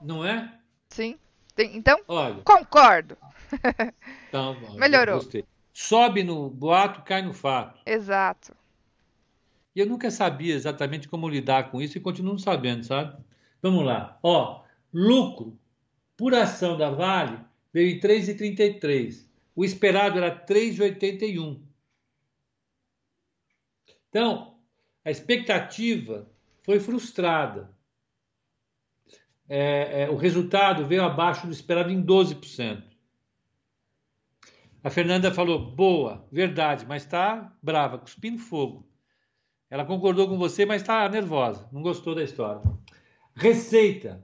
[0.00, 0.52] Não é?
[0.88, 1.18] Sim.
[1.54, 3.16] Tem, então, Olha, concordo.
[4.32, 5.20] Tá Melhorou.
[5.74, 7.78] Sobe no boato, cai no fato.
[7.84, 8.56] Exato.
[9.76, 13.22] E eu nunca sabia exatamente como lidar com isso e continuo sabendo, sabe?
[13.62, 14.18] Vamos lá.
[14.22, 15.56] Ó, lucro
[16.16, 17.38] por ação da Vale
[17.72, 19.24] veio em 3,33.
[19.54, 21.62] O esperado era 3,81.
[24.08, 24.58] Então,
[25.04, 26.30] a expectativa
[26.62, 27.70] foi frustrada.
[29.48, 32.82] É, é, o resultado veio abaixo do esperado em 12%.
[34.84, 38.88] A Fernanda falou: boa, verdade, mas está brava, cuspindo fogo.
[39.70, 42.62] Ela concordou com você, mas está nervosa, não gostou da história.
[43.34, 44.22] Receita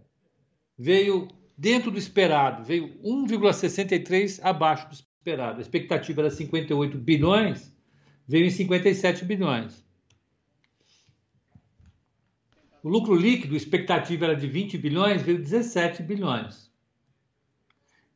[0.76, 5.58] veio dentro do esperado, veio 1,63 abaixo do esperado.
[5.58, 7.74] A expectativa era 58 bilhões,
[8.26, 9.84] veio em 57 bilhões.
[12.82, 16.70] O lucro líquido, a expectativa era de 20 bilhões, veio 17 bilhões.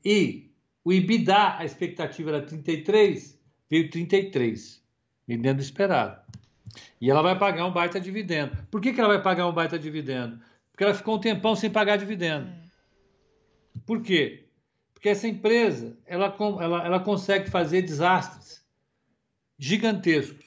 [0.05, 0.53] E
[0.85, 4.83] o EBITDA, a expectativa era 33, veio 33,
[5.27, 6.21] dentro do esperado.
[7.01, 8.57] E ela vai pagar um baita dividendo.
[8.71, 10.41] Por que, que ela vai pagar um baita dividendo?
[10.73, 12.51] Porque ela ficou um tempão sem pagar dividendo.
[13.87, 14.49] Por Por quê?
[14.93, 18.65] Porque essa empresa ela, ela, ela consegue fazer desastres
[19.59, 20.45] gigantescos.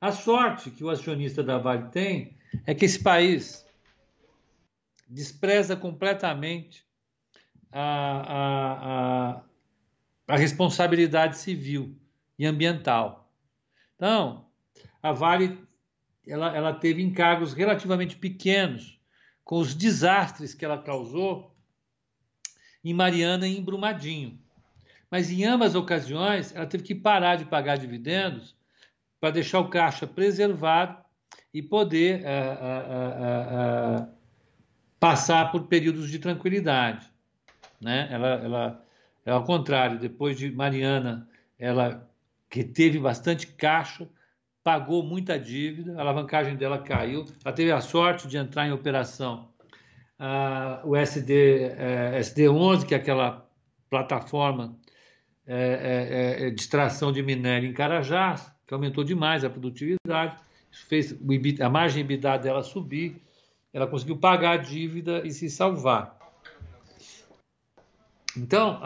[0.00, 3.66] A sorte que o acionista da Vale tem é que esse país
[5.08, 6.86] despreza completamente
[7.70, 9.42] a, a, a,
[10.28, 11.96] a responsabilidade civil
[12.38, 13.30] e ambiental.
[13.96, 14.46] Então,
[15.02, 15.58] a Vale
[16.26, 18.99] ela, ela teve encargos relativamente pequenos
[19.50, 21.52] com os desastres que ela causou
[22.84, 24.38] em Mariana e em Brumadinho.
[25.10, 28.54] Mas em ambas ocasiões, ela teve que parar de pagar dividendos
[29.20, 31.04] para deixar o caixa preservado
[31.52, 32.26] e poder uh,
[33.98, 34.14] uh, uh,
[35.00, 37.12] passar por períodos de tranquilidade.
[37.80, 38.06] Né?
[38.08, 38.86] Ela, ela,
[39.26, 42.08] ao contrário, depois de Mariana, ela
[42.48, 44.08] que teve bastante caixa,
[44.62, 49.48] pagou muita dívida, a alavancagem dela caiu, ela teve a sorte de entrar em operação
[50.20, 53.48] uh, o SD, uh, SD11, que é aquela
[53.88, 54.76] plataforma
[55.46, 60.36] uh, de extração de minério em Carajás, que aumentou demais a produtividade,
[60.70, 61.16] fez
[61.60, 63.20] a margem EBITDA dela subir,
[63.72, 66.18] ela conseguiu pagar a dívida e se salvar.
[68.36, 68.80] Então,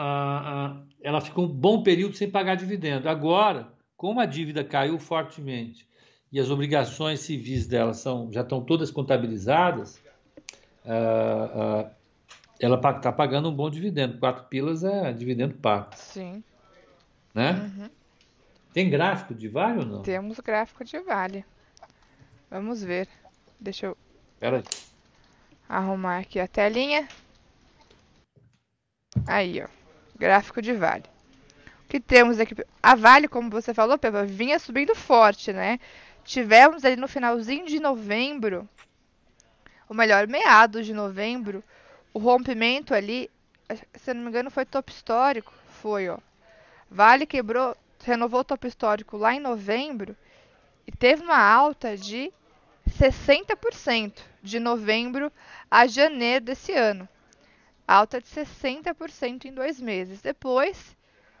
[1.03, 3.07] ela ficou um bom período sem pagar dividendo.
[3.07, 3.71] Agora,
[4.05, 5.89] como a dívida caiu fortemente
[6.31, 9.99] e as obrigações civis dela são, já estão todas contabilizadas,
[10.85, 11.89] uh, uh,
[12.59, 14.19] ela está pagando um bom dividendo.
[14.19, 15.89] Quatro pilas é dividendo pago.
[15.95, 16.43] Sim.
[17.33, 17.53] Né?
[17.53, 17.89] Uhum.
[18.71, 20.01] Tem gráfico de Vale ou não?
[20.03, 21.43] Temos gráfico de Vale.
[22.51, 23.09] Vamos ver.
[23.59, 23.97] Deixa eu
[24.39, 24.63] Pera aí.
[25.67, 27.07] arrumar aqui a telinha.
[29.25, 29.67] Aí, ó.
[30.15, 31.14] Gráfico de Vale.
[31.87, 32.55] Que temos aqui?
[32.81, 35.79] A Vale, como você falou, Pepa, vinha subindo forte, né?
[36.23, 38.67] Tivemos ali no finalzinho de novembro,
[39.87, 41.63] ou melhor, meados de novembro,
[42.13, 43.29] o rompimento ali,
[43.93, 45.53] se não me engano, foi top histórico.
[45.81, 46.17] Foi, ó.
[46.89, 50.15] Vale quebrou, renovou o top histórico lá em novembro
[50.87, 52.31] e teve uma alta de
[52.87, 55.31] 60% de novembro
[55.69, 57.07] a janeiro desse ano.
[57.87, 60.21] Alta de 60% em dois meses.
[60.21, 60.95] Depois,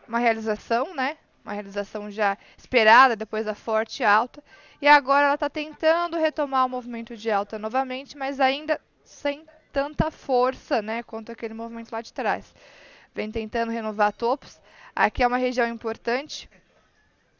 [0.07, 1.17] uma realização, né?
[1.43, 4.43] Uma realização já esperada depois da forte alta.
[4.81, 10.09] E agora ela está tentando retomar o movimento de alta novamente, mas ainda sem tanta
[10.09, 11.03] força, né?
[11.03, 12.53] Quanto aquele movimento lá de trás.
[13.13, 14.59] Vem tentando renovar topos.
[14.95, 16.49] Aqui é uma região importante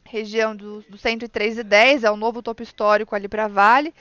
[0.06, 3.94] região do, do 103,10, é o novo topo histórico ali para Vale.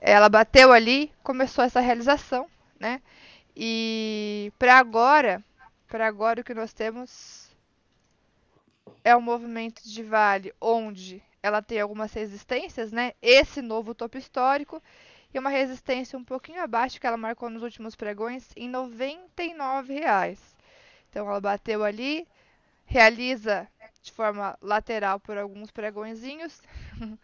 [0.00, 2.46] Ela bateu ali, começou essa realização,
[2.78, 3.00] né?
[3.56, 5.42] E para agora,
[5.88, 7.37] para agora o que nós temos
[9.04, 13.12] é um movimento de Vale onde ela tem algumas resistências, né?
[13.22, 14.82] Esse novo topo histórico
[15.32, 20.38] e uma resistência um pouquinho abaixo que ela marcou nos últimos pregões em R$ 99,00.
[21.10, 22.26] Então ela bateu ali,
[22.84, 23.68] realiza
[24.02, 26.60] de forma lateral por alguns pregõezinhos.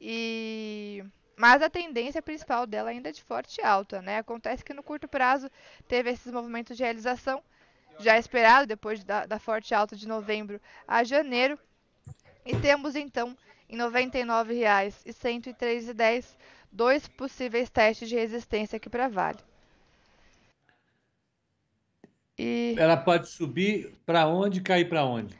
[0.00, 1.04] e
[1.36, 4.18] mas a tendência principal dela ainda é de forte alta, né?
[4.18, 5.50] Acontece que no curto prazo
[5.86, 7.42] teve esses movimentos de realização
[7.98, 11.58] já esperado depois da, da forte alta de novembro a janeiro.
[12.44, 13.36] E temos então
[13.68, 16.36] em R$ 99,00 e R$ 103,10
[16.70, 19.38] dois possíveis testes de resistência aqui para Vale.
[22.38, 22.74] E...
[22.78, 25.34] Ela pode subir para onde e cair para onde?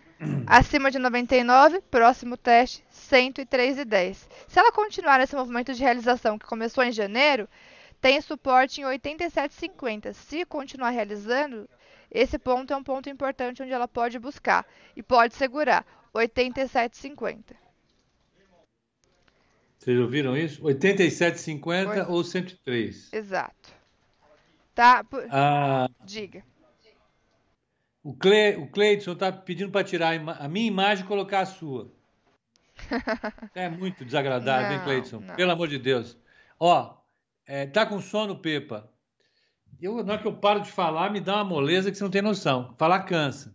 [0.47, 4.27] Acima de 99, próximo teste 103,10.
[4.49, 7.47] Se ela continuar nesse movimento de realização que começou em janeiro,
[8.01, 10.14] tem suporte em 87,50.
[10.14, 11.69] Se continuar realizando,
[12.11, 14.66] esse ponto é um ponto importante onde ela pode buscar
[14.97, 17.55] e pode segurar 87,50.
[19.79, 20.62] Vocês ouviram isso?
[20.62, 23.12] 87,50 ou 103.
[23.12, 23.75] Exato.
[24.75, 25.05] Tá?
[25.31, 26.42] Ah, Diga.
[28.03, 31.92] O, Cle, o Cleidson está pedindo para tirar a minha imagem e colocar a sua.
[33.55, 35.21] É muito desagradável, não, hein, Cleidson?
[35.21, 35.35] Não.
[35.35, 36.16] Pelo amor de Deus.
[36.61, 36.95] Ó,
[37.47, 38.90] é, tá com sono, Pepa?
[39.81, 42.11] Eu, na hora que eu paro de falar, me dá uma moleza que você não
[42.11, 42.75] tem noção.
[42.79, 43.55] Falar cansa.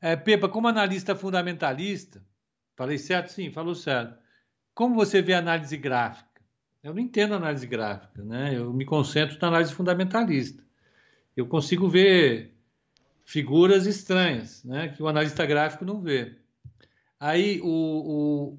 [0.00, 2.24] É, Pepa, como analista fundamentalista,
[2.76, 3.28] falei certo?
[3.28, 4.16] Sim, falou certo.
[4.74, 6.28] Como você vê a análise gráfica?
[6.82, 8.56] Eu não entendo análise gráfica, né?
[8.56, 10.62] Eu me concentro na análise fundamentalista.
[11.36, 12.54] Eu consigo ver
[13.28, 16.34] figuras estranhas, né, que o analista gráfico não vê.
[17.20, 18.58] Aí o, o,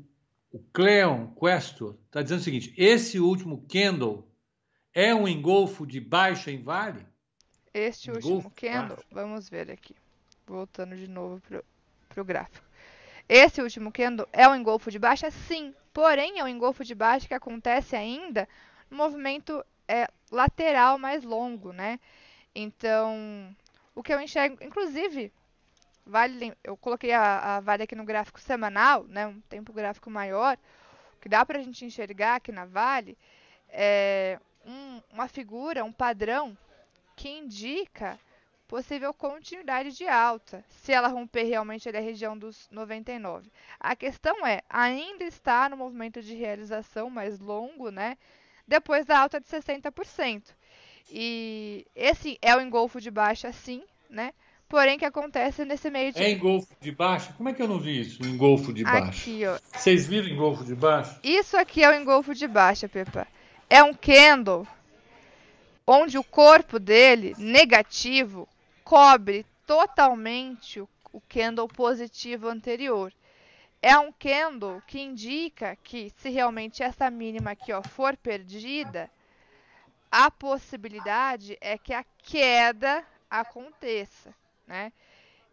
[0.52, 4.29] o Cleon Questor está dizendo o seguinte: esse último candle
[4.94, 7.06] é um engolfo de baixa em vale?
[7.74, 9.96] Este último candle, vamos ver aqui,
[10.46, 11.42] voltando de novo
[12.10, 12.66] para o gráfico.
[13.28, 15.30] Esse último candle é um engolfo de baixa?
[15.30, 18.50] Sim, porém é um engolfo de baixa que acontece ainda
[18.90, 22.00] no movimento é, lateral mais longo, né?
[22.56, 23.56] Então,
[23.94, 25.32] o que eu enxergo, inclusive,
[26.06, 30.58] vale, eu coloquei a, a Vale aqui no gráfico semanal, né, um tempo gráfico maior,
[31.22, 33.16] que dá para a gente enxergar aqui na Vale,
[33.68, 36.58] é um, uma figura, um padrão
[37.16, 38.20] que indica
[38.68, 43.50] possível continuidade de alta, se ela romper realmente a região dos 99.
[43.80, 48.16] A questão é, ainda está no movimento de realização mais longo, né?
[48.68, 50.44] Depois da alta de 60%.
[51.12, 54.32] E esse é o engolfo de baixa, sim, né?
[54.68, 56.22] Porém, que acontece nesse meio de.
[56.22, 57.34] É engolfo de baixa?
[57.34, 58.24] Como é que eu não vi isso?
[58.24, 59.08] Engolfo de baixa.
[59.08, 59.58] Aqui, ó.
[59.74, 61.20] Vocês viram engolfo de baixa?
[61.24, 63.28] Isso aqui é o engolfo de baixa, Pepa.
[63.70, 64.68] É um candle
[65.86, 68.48] onde o corpo dele, negativo,
[68.84, 73.14] cobre totalmente o, o candle positivo anterior.
[73.82, 79.10] É um candle que indica que se realmente essa mínima aqui ó, for perdida,
[80.12, 84.34] a possibilidade é que a queda aconteça,
[84.66, 84.92] né?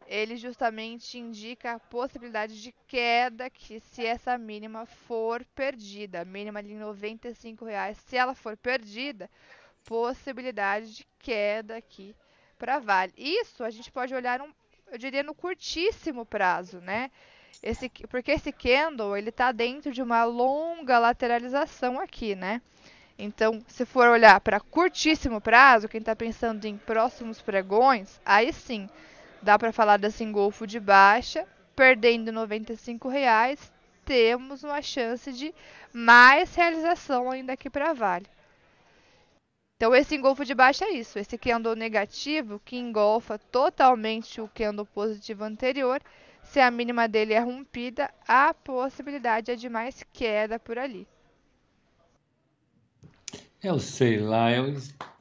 [0.09, 6.63] Ele justamente indica a possibilidade de queda que se essa mínima for perdida, a mínima
[6.63, 9.29] de 95 reais, se ela for perdida,
[9.85, 12.15] possibilidade de queda aqui
[12.59, 13.13] para Vale.
[13.17, 14.53] Isso a gente pode olhar, um,
[14.91, 17.11] eu diria, no curtíssimo prazo, né?
[17.63, 22.63] Esse, porque esse candle ele está dentro de uma longa lateralização aqui, né?
[23.19, 28.89] Então, se for olhar para curtíssimo prazo, quem está pensando em próximos pregões, aí sim
[29.43, 33.73] dá para falar desse engolfo de baixa, perdendo R$ reais,
[34.05, 35.55] temos uma chance de
[35.93, 38.27] mais realização ainda aqui para Vale.
[39.77, 41.19] Então, esse engolfo de baixa é isso.
[41.19, 46.01] Esse candle negativo que engolfa totalmente o candle positivo anterior.
[46.43, 51.07] Se a mínima dele é rompida, a possibilidade é de mais queda por ali.
[53.63, 54.75] Eu sei lá, eu...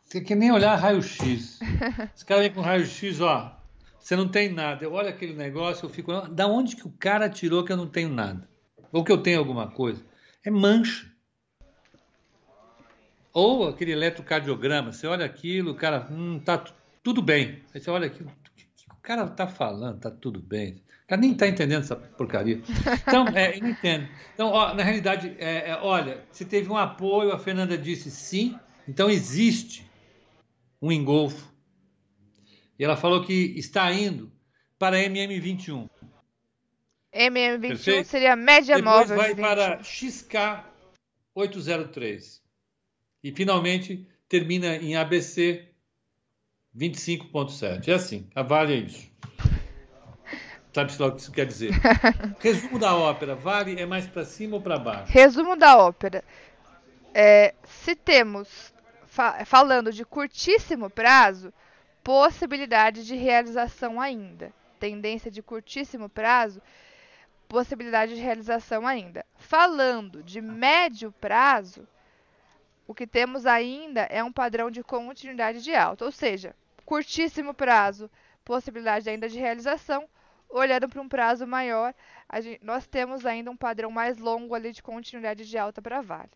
[0.09, 1.59] tem que nem olhar raio-x.
[2.15, 3.54] Os caras vêm com raio-x, ó,
[4.05, 4.85] você não tem nada.
[4.85, 7.87] Eu olho aquele negócio, eu fico, da onde que o cara tirou que eu não
[7.87, 8.47] tenho nada?
[8.91, 10.05] Ou que eu tenho alguma coisa?
[10.43, 11.11] É mancha.
[13.33, 16.63] Ou aquele eletrocardiograma, você olha aquilo, o cara, hum, tá
[17.01, 17.63] tudo bem.
[17.73, 18.31] Aí você olha aquilo,
[18.91, 20.83] o cara tá falando, tá tudo bem.
[21.05, 22.61] O cara nem tá entendendo essa porcaria.
[23.07, 24.07] Então, é, eu não entendo.
[24.35, 28.55] Então, ó, na realidade, é, é, olha, se teve um apoio, a Fernanda disse sim,
[28.87, 29.89] então existe
[30.79, 31.54] um engolfo.
[32.77, 34.31] E ela falou que está indo
[34.77, 35.89] para MM21.
[37.13, 38.09] MM21 Perfeito?
[38.09, 39.17] seria a média Depois móvel.
[39.17, 42.41] Depois vai para XK803.
[43.23, 45.69] E finalmente termina em ABC
[46.75, 47.87] 25.7.
[47.87, 49.09] É assim, a Vale é isso.
[50.73, 51.71] Sabe-se lá o que isso quer dizer.
[52.39, 55.09] Resumo da ópera, Vale é mais para cima ou para baixo?
[55.09, 56.21] Resumo da ópera.
[57.13, 58.73] É, se temos,
[59.07, 61.53] fa falando de curtíssimo prazo,
[62.05, 64.53] possibilidade de realização ainda.
[64.79, 66.61] Tendência de curtíssimo prazo,
[67.47, 69.25] possibilidade de realização ainda.
[69.37, 71.87] Falando de médio prazo,
[72.87, 78.07] o que temos ainda é um padrão de continuidade de alta, ou seja, curtíssimo prazo,
[78.43, 80.07] possibilidade ainda de realização.
[80.47, 81.91] Olhando para um prazo maior,
[82.39, 86.29] gente, nós temos ainda um padrão mais longo ali de continuidade de alta para Vale,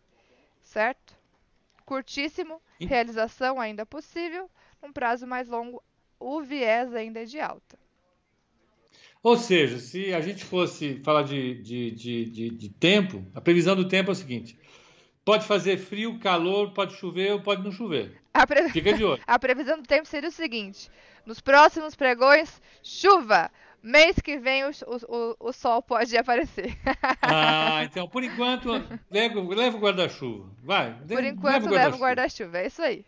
[0.62, 1.16] certo?
[1.86, 4.50] Curtíssimo, realização ainda possível,
[4.82, 5.82] um prazo mais longo,
[6.18, 7.78] o viés ainda é de alta.
[9.22, 13.86] Ou seja, se a gente fosse falar de, de, de, de, tempo, a previsão do
[13.86, 14.58] tempo é o seguinte:
[15.24, 18.20] Pode fazer frio, calor, pode chover ou pode não chover.
[18.48, 18.70] Pre...
[18.70, 19.22] Fica de olho.
[19.26, 20.90] A previsão do tempo seria o seguinte:
[21.26, 23.50] nos próximos pregões, chuva.
[23.82, 24.70] Mês que vem o,
[25.08, 26.76] o, o sol pode aparecer.
[27.22, 28.70] Ah, então por enquanto,
[29.10, 30.50] leva, leva o guarda-chuva.
[30.62, 30.94] Vai.
[31.06, 32.58] Por enquanto, leva o guarda-chuva.
[32.58, 33.04] É isso aí.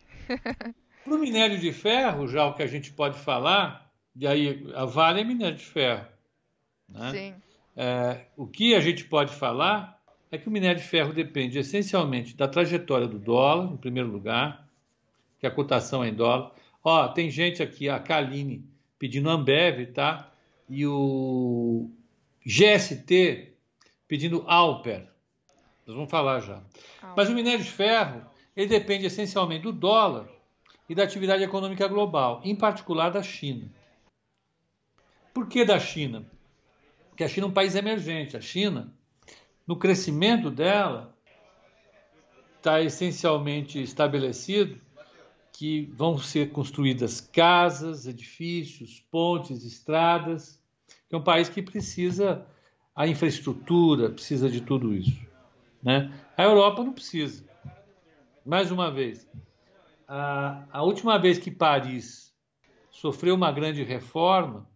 [1.04, 4.84] Para o minério de ferro, já o que a gente pode falar, e aí a
[4.84, 6.06] Vale é minério de ferro.
[6.88, 7.10] Né?
[7.10, 7.34] Sim.
[7.76, 9.98] É, o que a gente pode falar
[10.30, 14.68] é que o minério de ferro depende essencialmente da trajetória do dólar, em primeiro lugar,
[15.38, 16.52] que a cotação é em dólar.
[16.84, 18.64] Ó, tem gente aqui, a Kaline,
[18.98, 20.30] pedindo Ambev, tá?
[20.68, 21.90] E o
[22.46, 23.52] GST
[24.06, 25.08] pedindo Alper.
[25.86, 26.62] Nós vamos falar já.
[27.16, 28.22] Mas o minério de ferro,
[28.56, 30.28] ele depende essencialmente do dólar
[30.88, 33.70] e da atividade econômica global, em particular da China.
[35.32, 36.26] Por que da China?
[37.08, 38.36] Porque a China é um país emergente.
[38.36, 38.92] A China
[39.66, 41.16] no crescimento dela,
[42.56, 44.80] está essencialmente estabelecido
[45.52, 50.60] que vão ser construídas casas, edifícios, pontes, estradas.
[51.10, 52.46] É um país que precisa
[52.94, 55.26] a infraestrutura, precisa de tudo isso.
[55.82, 56.12] Né?
[56.36, 57.44] A Europa não precisa.
[58.44, 59.28] Mais uma vez,
[60.14, 62.34] a, a última vez que Paris
[62.90, 64.68] sofreu uma grande reforma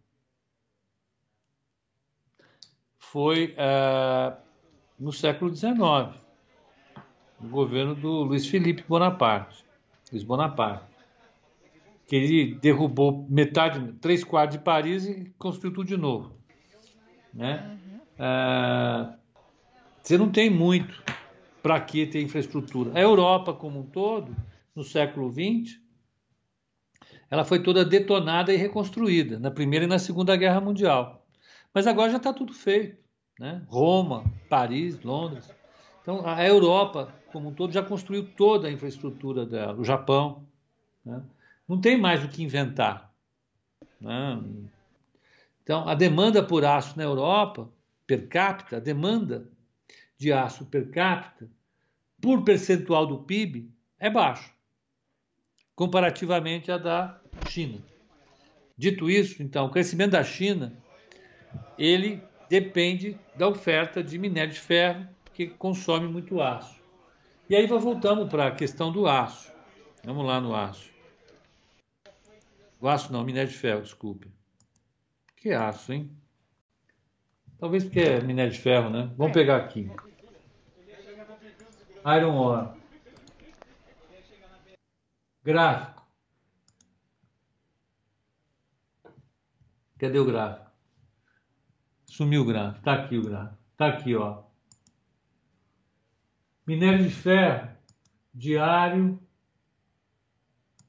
[2.98, 4.34] foi uh,
[4.98, 5.76] no século XIX,
[7.38, 9.62] no governo do Luiz Felipe Bonaparte,
[10.10, 10.86] Luiz Bonaparte,
[12.08, 16.34] que ele derrubou metade, três quartos de Paris e construiu tudo de novo,
[17.34, 17.78] né?
[18.18, 19.14] Uh,
[20.02, 21.02] você não tem muito
[21.62, 22.92] para que ter infraestrutura.
[22.94, 24.34] A Europa como um todo,
[24.76, 25.80] no século XX,
[27.30, 31.26] ela foi toda detonada e reconstruída na Primeira e na Segunda Guerra Mundial.
[31.72, 32.98] Mas agora já está tudo feito.
[33.40, 33.64] Né?
[33.66, 35.50] Roma, Paris, Londres.
[36.02, 39.74] Então, a Europa, como um todo, já construiu toda a infraestrutura dela.
[39.74, 40.46] O Japão.
[41.04, 41.20] Né?
[41.66, 43.12] Não tem mais o que inventar.
[44.00, 44.40] Né?
[45.62, 47.68] Então, a demanda por aço na Europa,
[48.06, 49.50] per capita, a demanda
[50.16, 51.50] de aço per capita,
[52.20, 54.55] por percentual do PIB, é baixo
[55.76, 57.78] comparativamente à da China.
[58.76, 60.72] Dito isso, então, o crescimento da China
[61.78, 66.80] ele depende da oferta de minério de ferro, que consome muito aço.
[67.48, 69.52] E aí voltamos para a questão do aço.
[70.02, 70.90] Vamos lá no aço.
[72.80, 74.30] O aço não, minério de ferro, desculpe.
[75.36, 76.10] Que aço, hein?
[77.58, 79.10] Talvez porque é minério de ferro, né?
[79.16, 79.90] Vamos pegar aqui.
[82.04, 82.85] Iron ore.
[85.46, 86.04] Gráfico.
[89.96, 90.72] Cadê o gráfico?
[92.04, 92.78] Sumiu o gráfico.
[92.78, 93.58] Está aqui o gráfico.
[93.70, 94.42] Está aqui, ó.
[96.66, 97.70] Minério de ferro
[98.34, 99.22] diário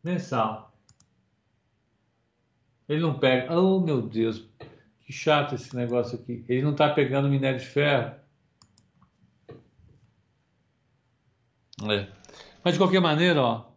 [0.03, 0.75] mensal.
[2.89, 3.55] Ele não pega.
[3.55, 4.49] Oh, meu Deus,
[5.01, 6.43] que chato esse negócio aqui.
[6.49, 8.15] Ele não está pegando minério de ferro.
[11.91, 12.11] É.
[12.63, 13.76] Mas de qualquer maneira, ó,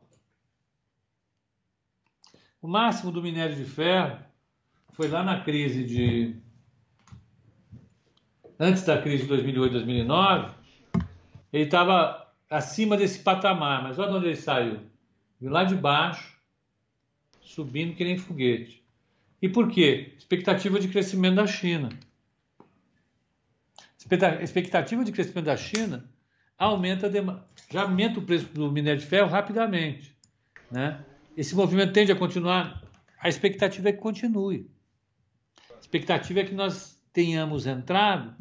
[2.60, 4.18] o máximo do minério de ferro
[4.92, 6.36] foi lá na crise de.
[8.58, 10.54] Antes da crise de 2008, 2009,
[11.52, 14.80] ele estava acima desse patamar, mas olha de onde ele saiu.
[15.40, 16.38] Viu lá de baixo,
[17.40, 18.84] subindo que nem foguete.
[19.40, 20.14] E por quê?
[20.18, 21.88] Expectativa de crescimento da China.
[24.42, 26.04] Expectativa de crescimento da China
[26.58, 30.14] aumenta a já aumenta o preço do minério de ferro rapidamente.
[30.70, 31.02] Né?
[31.36, 32.82] Esse movimento tende a continuar?
[33.18, 34.70] A expectativa é que continue.
[35.74, 38.34] A expectativa é que nós tenhamos entrado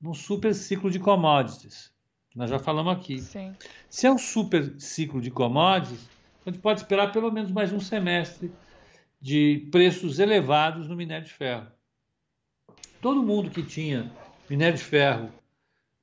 [0.00, 1.92] num super ciclo de commodities.
[2.34, 3.20] Nós já falamos aqui.
[3.20, 3.54] Sim.
[3.88, 6.08] Se é um super ciclo de commodities,
[6.44, 8.50] a gente pode esperar pelo menos mais um semestre
[9.20, 11.66] de preços elevados no minério de ferro.
[13.00, 14.10] Todo mundo que tinha
[14.48, 15.30] minério de ferro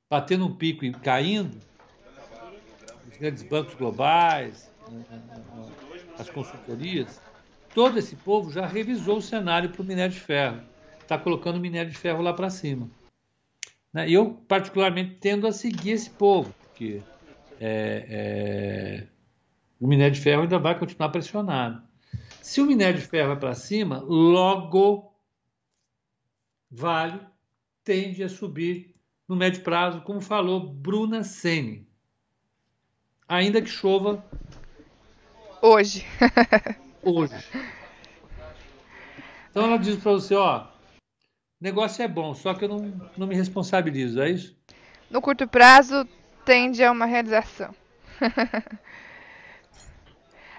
[0.08, 1.60] batendo um pico e caindo,
[3.10, 4.70] os grandes bancos globais,
[6.20, 7.20] as consultorias,
[7.74, 10.60] todo esse povo já revisou o cenário para o minério de ferro.
[11.00, 12.88] Está colocando o minério de ferro lá para cima.
[13.92, 14.08] Né?
[14.08, 17.02] E eu, particularmente, tendo a seguir esse povo, porque
[17.60, 19.06] é, é,
[19.80, 21.82] o minério de ferro ainda vai continuar pressionado.
[22.40, 25.12] Se o minério de ferro vai para cima, logo
[26.70, 27.20] vale
[27.84, 28.94] tende a subir
[29.26, 31.88] no médio prazo, como falou Bruna Sene.
[33.28, 34.24] Ainda que chova
[35.62, 36.06] Hoje.
[37.02, 37.34] Hoje.
[39.50, 40.66] Então ela diz para você, ó,
[41.60, 44.56] negócio é bom, só que eu não, não me responsabilizo, é isso?
[45.10, 46.08] No curto prazo,
[46.44, 47.74] tende a uma realização.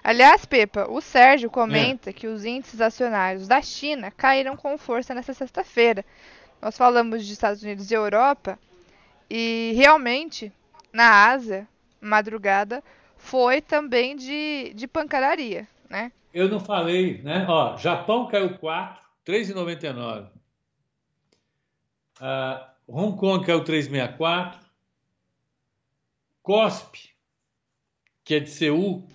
[0.03, 2.13] Aliás, Pepa, o Sérgio comenta é.
[2.13, 6.03] que os índices acionários da China caíram com força nessa sexta-feira.
[6.61, 8.59] Nós falamos de Estados Unidos e Europa
[9.29, 10.51] e realmente
[10.91, 11.67] na Ásia,
[12.01, 12.83] madrugada,
[13.21, 16.11] foi também de, de pancadaria, né?
[16.33, 17.45] Eu não falei, né?
[17.47, 20.29] Ó, Japão caiu 4, 3,99.
[22.19, 24.59] Uh, Hong Kong caiu 3,64.
[26.41, 27.09] COSP,
[28.23, 29.07] que é de Seul,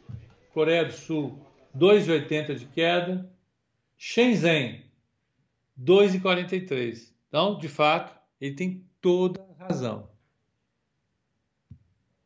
[0.55, 1.45] Coreia do Sul,
[1.77, 3.31] 2,80 de queda.
[3.99, 4.85] Shenzhen,
[5.79, 7.13] 2,43.
[7.29, 10.09] Então, de fato, ele tem toda a razão.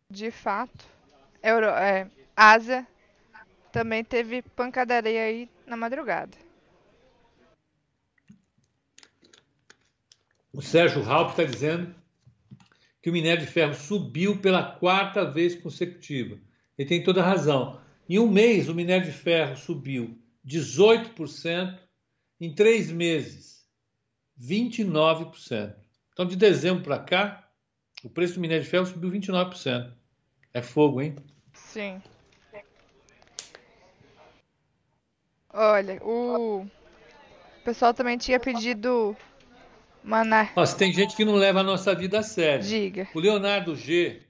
[0.09, 1.00] De fato.
[1.43, 2.87] Euro, é, Ásia
[3.73, 6.37] também teve pancadaria aí na madrugada.
[10.53, 11.95] O Sérgio Raup está dizendo
[13.03, 16.39] que o minério de ferro subiu pela quarta vez consecutiva.
[16.77, 17.81] Ele tem toda a razão.
[18.09, 21.79] Em um mês, o minério de ferro subiu 18%,
[22.41, 23.65] em três meses,
[24.41, 25.75] 29%.
[26.13, 27.49] Então, de dezembro para cá,
[28.03, 30.00] o preço do minério de ferro subiu 29%.
[30.53, 31.17] É fogo, hein?
[31.53, 32.03] Sim.
[35.53, 36.67] Olha, o
[37.65, 39.17] pessoal também tinha pedido
[40.03, 40.51] Maná.
[40.57, 42.65] Nossa, tem gente que não leva a nossa vida a sério.
[42.65, 43.09] Diga.
[43.15, 44.23] O Leonardo G,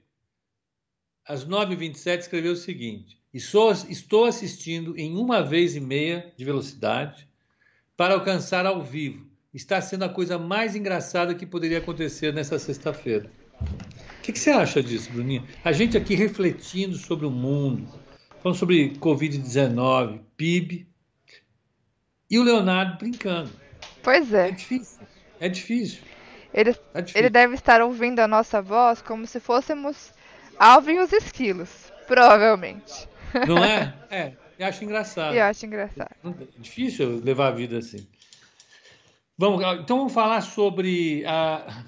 [1.25, 7.27] às 9h27, escreveu o seguinte: Estou assistindo em uma vez e meia de velocidade
[7.95, 9.29] para alcançar ao vivo.
[9.53, 13.29] Está sendo a coisa mais engraçada que poderia acontecer nessa sexta-feira.
[14.21, 15.43] O que, que, você acha disso, Bruninha?
[15.63, 17.91] A gente aqui refletindo sobre o mundo,
[18.39, 20.87] falando sobre Covid-19, PIB,
[22.29, 23.49] e o Leonardo brincando.
[24.03, 24.49] Pois é.
[24.49, 24.99] É difícil.
[25.39, 26.03] É difícil.
[26.53, 27.19] Ele, é difícil.
[27.19, 30.13] ele deve estar ouvindo a nossa voz como se fôssemos
[30.59, 33.09] Alvin os esquilos, provavelmente.
[33.47, 33.91] Não é?
[34.11, 35.33] É, eu acho engraçado.
[35.33, 36.11] Eu acho engraçado.
[36.23, 38.05] É difícil levar a vida assim.
[39.35, 41.83] Vamos, então vamos falar sobre a,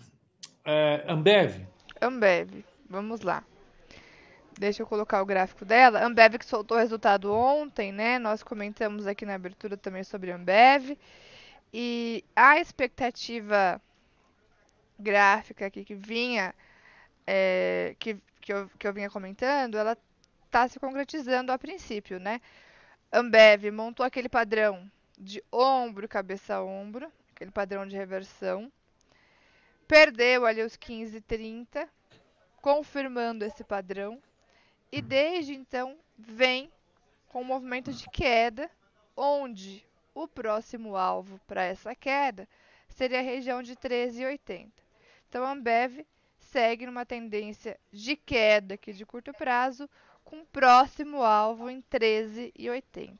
[0.65, 1.72] a Ambev.
[2.03, 3.43] Ambev, vamos lá.
[4.59, 6.03] Deixa eu colocar o gráfico dela.
[6.03, 8.19] Ambev que soltou o resultado ontem, né?
[8.19, 10.97] Nós comentamos aqui na abertura também sobre Ambev.
[11.73, 13.81] E a expectativa
[14.99, 16.53] gráfica aqui que vinha,
[17.25, 19.97] é, que, que, eu, que eu vinha comentando, ela
[20.45, 22.39] está se concretizando a princípio, né?
[23.11, 28.71] Ambev montou aquele padrão de ombro, cabeça, ombro, aquele padrão de reversão.
[29.93, 31.87] Perdeu ali os 15,30,
[32.63, 34.19] confirmando esse padrão.
[34.91, 36.71] E desde então vem
[37.27, 38.71] com um movimento de queda,
[39.15, 42.49] onde o próximo alvo para essa queda
[42.89, 44.71] seria a região de 13,80.
[45.29, 46.03] Então, a Ambev
[46.39, 49.87] segue numa tendência de queda aqui de curto prazo,
[50.25, 53.15] com próximo alvo em 13,80.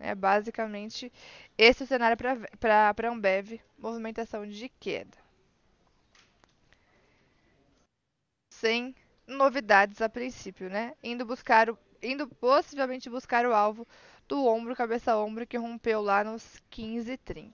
[0.00, 1.12] É basicamente
[1.58, 5.27] esse é o cenário para a Ambev, movimentação de queda.
[8.60, 8.94] Sem
[9.26, 10.94] novidades a princípio, né?
[11.02, 13.86] Indo buscar o, indo possivelmente buscar o alvo
[14.26, 17.52] do ombro, cabeça ombro, que rompeu lá nos 15,30.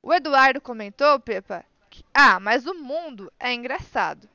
[0.00, 4.28] O Eduardo comentou, Pepa, que, ah, mas o mundo é engraçado.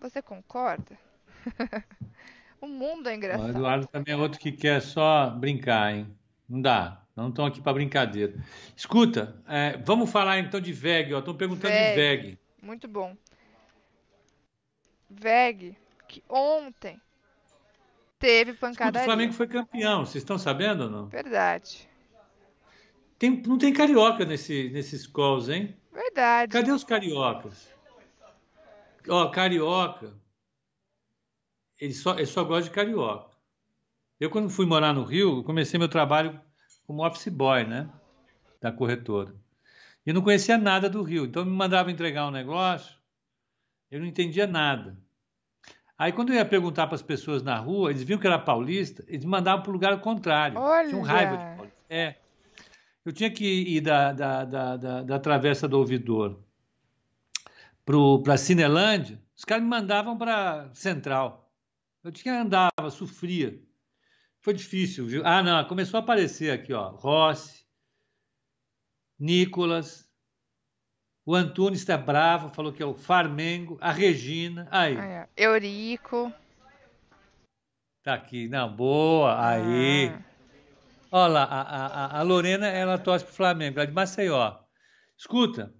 [0.00, 0.98] Você concorda?
[2.60, 3.46] o mundo é engraçado.
[3.46, 6.16] O Eduardo também é outro que quer só brincar, hein?
[6.48, 7.02] Não dá.
[7.14, 8.34] Não estão aqui para brincadeira.
[8.74, 11.12] Escuta, é, vamos falar então de VEG.
[11.12, 11.90] Estão perguntando VEG.
[11.90, 12.38] de VEG.
[12.62, 13.14] Muito bom.
[15.12, 15.76] VEG,
[16.08, 17.00] que ontem
[18.22, 19.00] Teve pancada.
[19.00, 21.06] O Flamengo foi campeão, vocês estão sabendo ou não?
[21.08, 21.88] Verdade.
[23.18, 25.76] Tem, não tem carioca nesse, nesses calls, hein?
[25.92, 26.52] Verdade.
[26.52, 27.68] Cadê os cariocas?
[29.08, 30.14] Ó, carioca.
[31.80, 33.36] Ele só, ele só gosta de carioca.
[34.20, 36.40] Eu, quando fui morar no Rio, comecei meu trabalho
[36.86, 37.90] como office boy, né?
[38.60, 39.34] Da corretora.
[40.06, 41.24] E não conhecia nada do Rio.
[41.24, 42.96] Então me mandava entregar um negócio,
[43.90, 44.96] eu não entendia nada.
[46.02, 49.04] Aí quando eu ia perguntar para as pessoas na rua, eles viam que era paulista,
[49.06, 50.58] eles mandavam para o lugar contrário.
[50.58, 50.88] Olha.
[50.88, 51.78] Tinham raiva de paulista.
[51.88, 52.16] É.
[53.04, 56.42] Eu tinha que ir da, da, da, da, da Travessa do Ouvidor
[57.84, 61.48] para Cinelândia, os caras me mandavam para Central.
[62.02, 63.62] Eu tinha andava, sofria.
[64.40, 65.22] Foi difícil, viu?
[65.24, 66.88] Ah, não, começou a aparecer aqui, ó.
[66.96, 67.64] Rossi,
[69.16, 70.11] Nicolas,
[71.24, 74.96] o Antunes está bravo, falou que é o Flamengo, a Regina, aí.
[75.36, 76.32] Eurico.
[78.02, 80.08] Tá aqui, não, boa, aí.
[80.12, 80.32] Ah.
[81.12, 84.56] Olha lá, a, a, a Lorena, ela torce pro Flamengo, ela é de Maceió.
[85.16, 85.72] Escuta,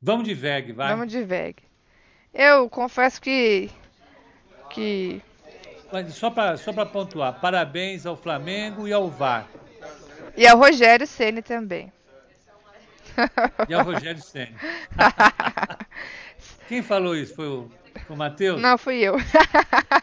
[0.00, 0.90] vamos de VEG, vai.
[0.90, 1.56] Vamos de VEG.
[2.32, 3.70] Eu confesso que...
[4.70, 5.20] que...
[6.10, 9.48] Só para só pontuar, parabéns ao Flamengo e ao VAR.
[10.36, 11.90] E ao Rogério Ceni também.
[13.68, 14.56] E ao Rogério Senna.
[16.68, 17.34] Quem falou isso?
[17.34, 17.70] Foi o,
[18.08, 18.60] o Matheus?
[18.60, 19.16] Não, fui eu.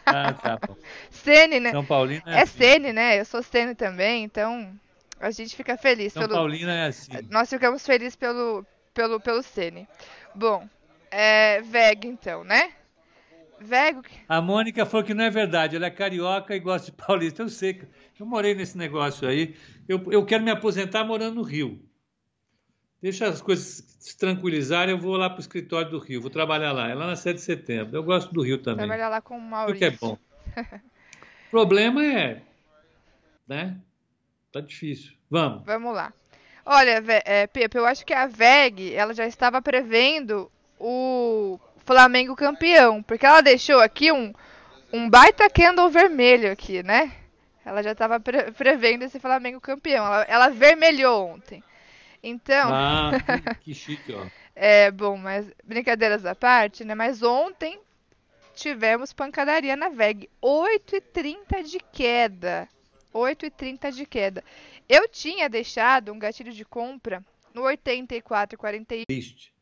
[0.06, 0.76] ah, tá bom.
[1.10, 1.70] Sene, né?
[1.70, 2.58] São Paulino é, é assim.
[2.58, 3.20] Sene, né?
[3.20, 4.72] Eu sou Sene também, então
[5.20, 6.12] a gente fica feliz.
[6.12, 6.34] São pelo...
[6.34, 7.12] Paulino é assim.
[7.30, 9.88] Nós ficamos felizes pelo, pelo, pelo Sene.
[10.34, 10.68] Bom,
[11.10, 12.72] é VEG então, né?
[13.60, 14.02] Vego.
[14.28, 17.42] A Mônica falou que não é verdade, ela é carioca e gosta de paulista.
[17.42, 17.82] Eu sei,
[18.18, 19.54] eu morei nesse negócio aí.
[19.88, 21.80] Eu, eu quero me aposentar morando no Rio.
[23.06, 26.72] Deixa as coisas se tranquilizarem, eu vou lá para o escritório do Rio, vou trabalhar
[26.72, 27.96] lá, é lá na 7 de setembro.
[27.96, 28.84] Eu gosto do Rio também.
[28.84, 29.76] Trabalhar lá com o Maurício.
[29.76, 30.18] O que é bom.
[30.56, 32.42] o problema é,
[33.46, 33.76] né?
[34.50, 35.12] Tá difícil.
[35.30, 35.64] Vamos.
[35.64, 36.12] Vamos lá.
[36.64, 43.04] Olha, é, Pepe, eu acho que a VEG, ela já estava prevendo o Flamengo campeão,
[43.04, 44.34] porque ela deixou aqui um,
[44.92, 47.12] um baita candle vermelho aqui, né?
[47.64, 50.04] Ela já estava pre prevendo esse Flamengo campeão.
[50.04, 51.62] Ela, ela vermelhou ontem.
[52.22, 52.70] Então.
[52.72, 53.12] Ah,
[53.60, 54.26] que, chique, ó.
[54.54, 56.94] é, bom, mas brincadeiras à parte, né?
[56.94, 57.78] Mas ontem
[58.54, 60.28] tivemos pancadaria na VEG.
[60.42, 62.68] 8,30 de queda.
[63.14, 64.44] 8,30 de queda.
[64.88, 69.04] Eu tinha deixado um gatilho de compra no 84,41.
[69.06, 69.52] Triste.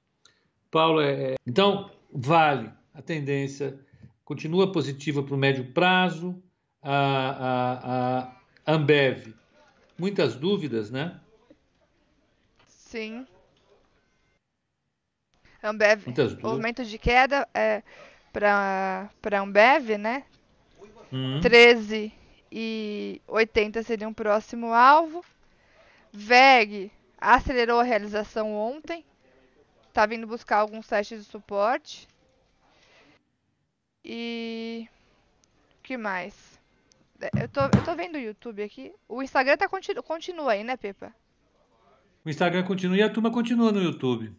[0.70, 1.34] Paulo, é, é...
[1.46, 3.78] então vale a tendência,
[4.24, 6.42] continua positiva para o médio prazo.
[6.82, 8.22] A, a,
[8.66, 9.34] a Ambev,
[9.98, 11.18] muitas dúvidas, né?
[12.94, 13.26] Sim.
[15.60, 16.04] Ambev,
[16.40, 17.82] movimento de queda é,
[18.32, 20.22] para Ambev, né?
[21.12, 21.40] Hum.
[21.40, 22.12] 13
[22.52, 25.24] e 80 seria um próximo alvo.
[26.12, 29.04] VEG acelerou a realização ontem.
[29.92, 32.06] Tá vindo buscar alguns testes de suporte.
[34.04, 34.88] E
[35.80, 36.60] o que mais?
[37.40, 38.94] Eu tô, eu tô vendo o YouTube aqui.
[39.08, 41.12] O Instagram tá continu, continua aí, né, Pepa?
[42.24, 44.34] O Instagram continua e a turma continua no YouTube.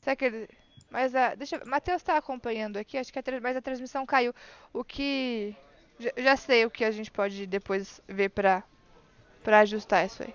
[0.00, 0.48] Será que ele...
[0.94, 1.34] Mas a.
[1.34, 4.32] Deixa Matheus tá acompanhando aqui, acho que a, mas a transmissão caiu.
[4.72, 5.52] O que.
[5.98, 8.62] Já, já sei o que a gente pode depois ver pra,
[9.42, 10.32] pra ajustar isso aí.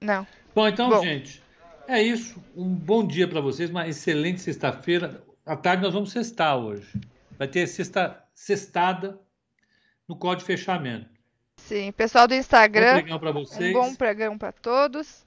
[0.00, 0.26] Não.
[0.54, 1.02] Bom, então, bom.
[1.02, 1.42] gente,
[1.86, 2.42] é isso.
[2.56, 5.22] Um bom dia para vocês, uma excelente sexta-feira.
[5.44, 6.90] À tarde nós vamos sextar hoje.
[7.38, 9.20] Vai ter sexta, sextada
[10.08, 11.13] no código de fechamento.
[11.66, 12.94] Sim, pessoal do Instagram.
[12.94, 13.70] Bom pregão para vocês.
[13.74, 15.24] Um bom pregão para todos.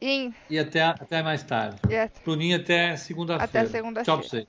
[0.00, 1.80] E até, até mais tarde.
[1.88, 2.20] E até...
[2.24, 3.44] Bruninho, até segunda-feira.
[3.44, 4.04] Até segunda-feira.
[4.04, 4.46] Tchau pra vocês.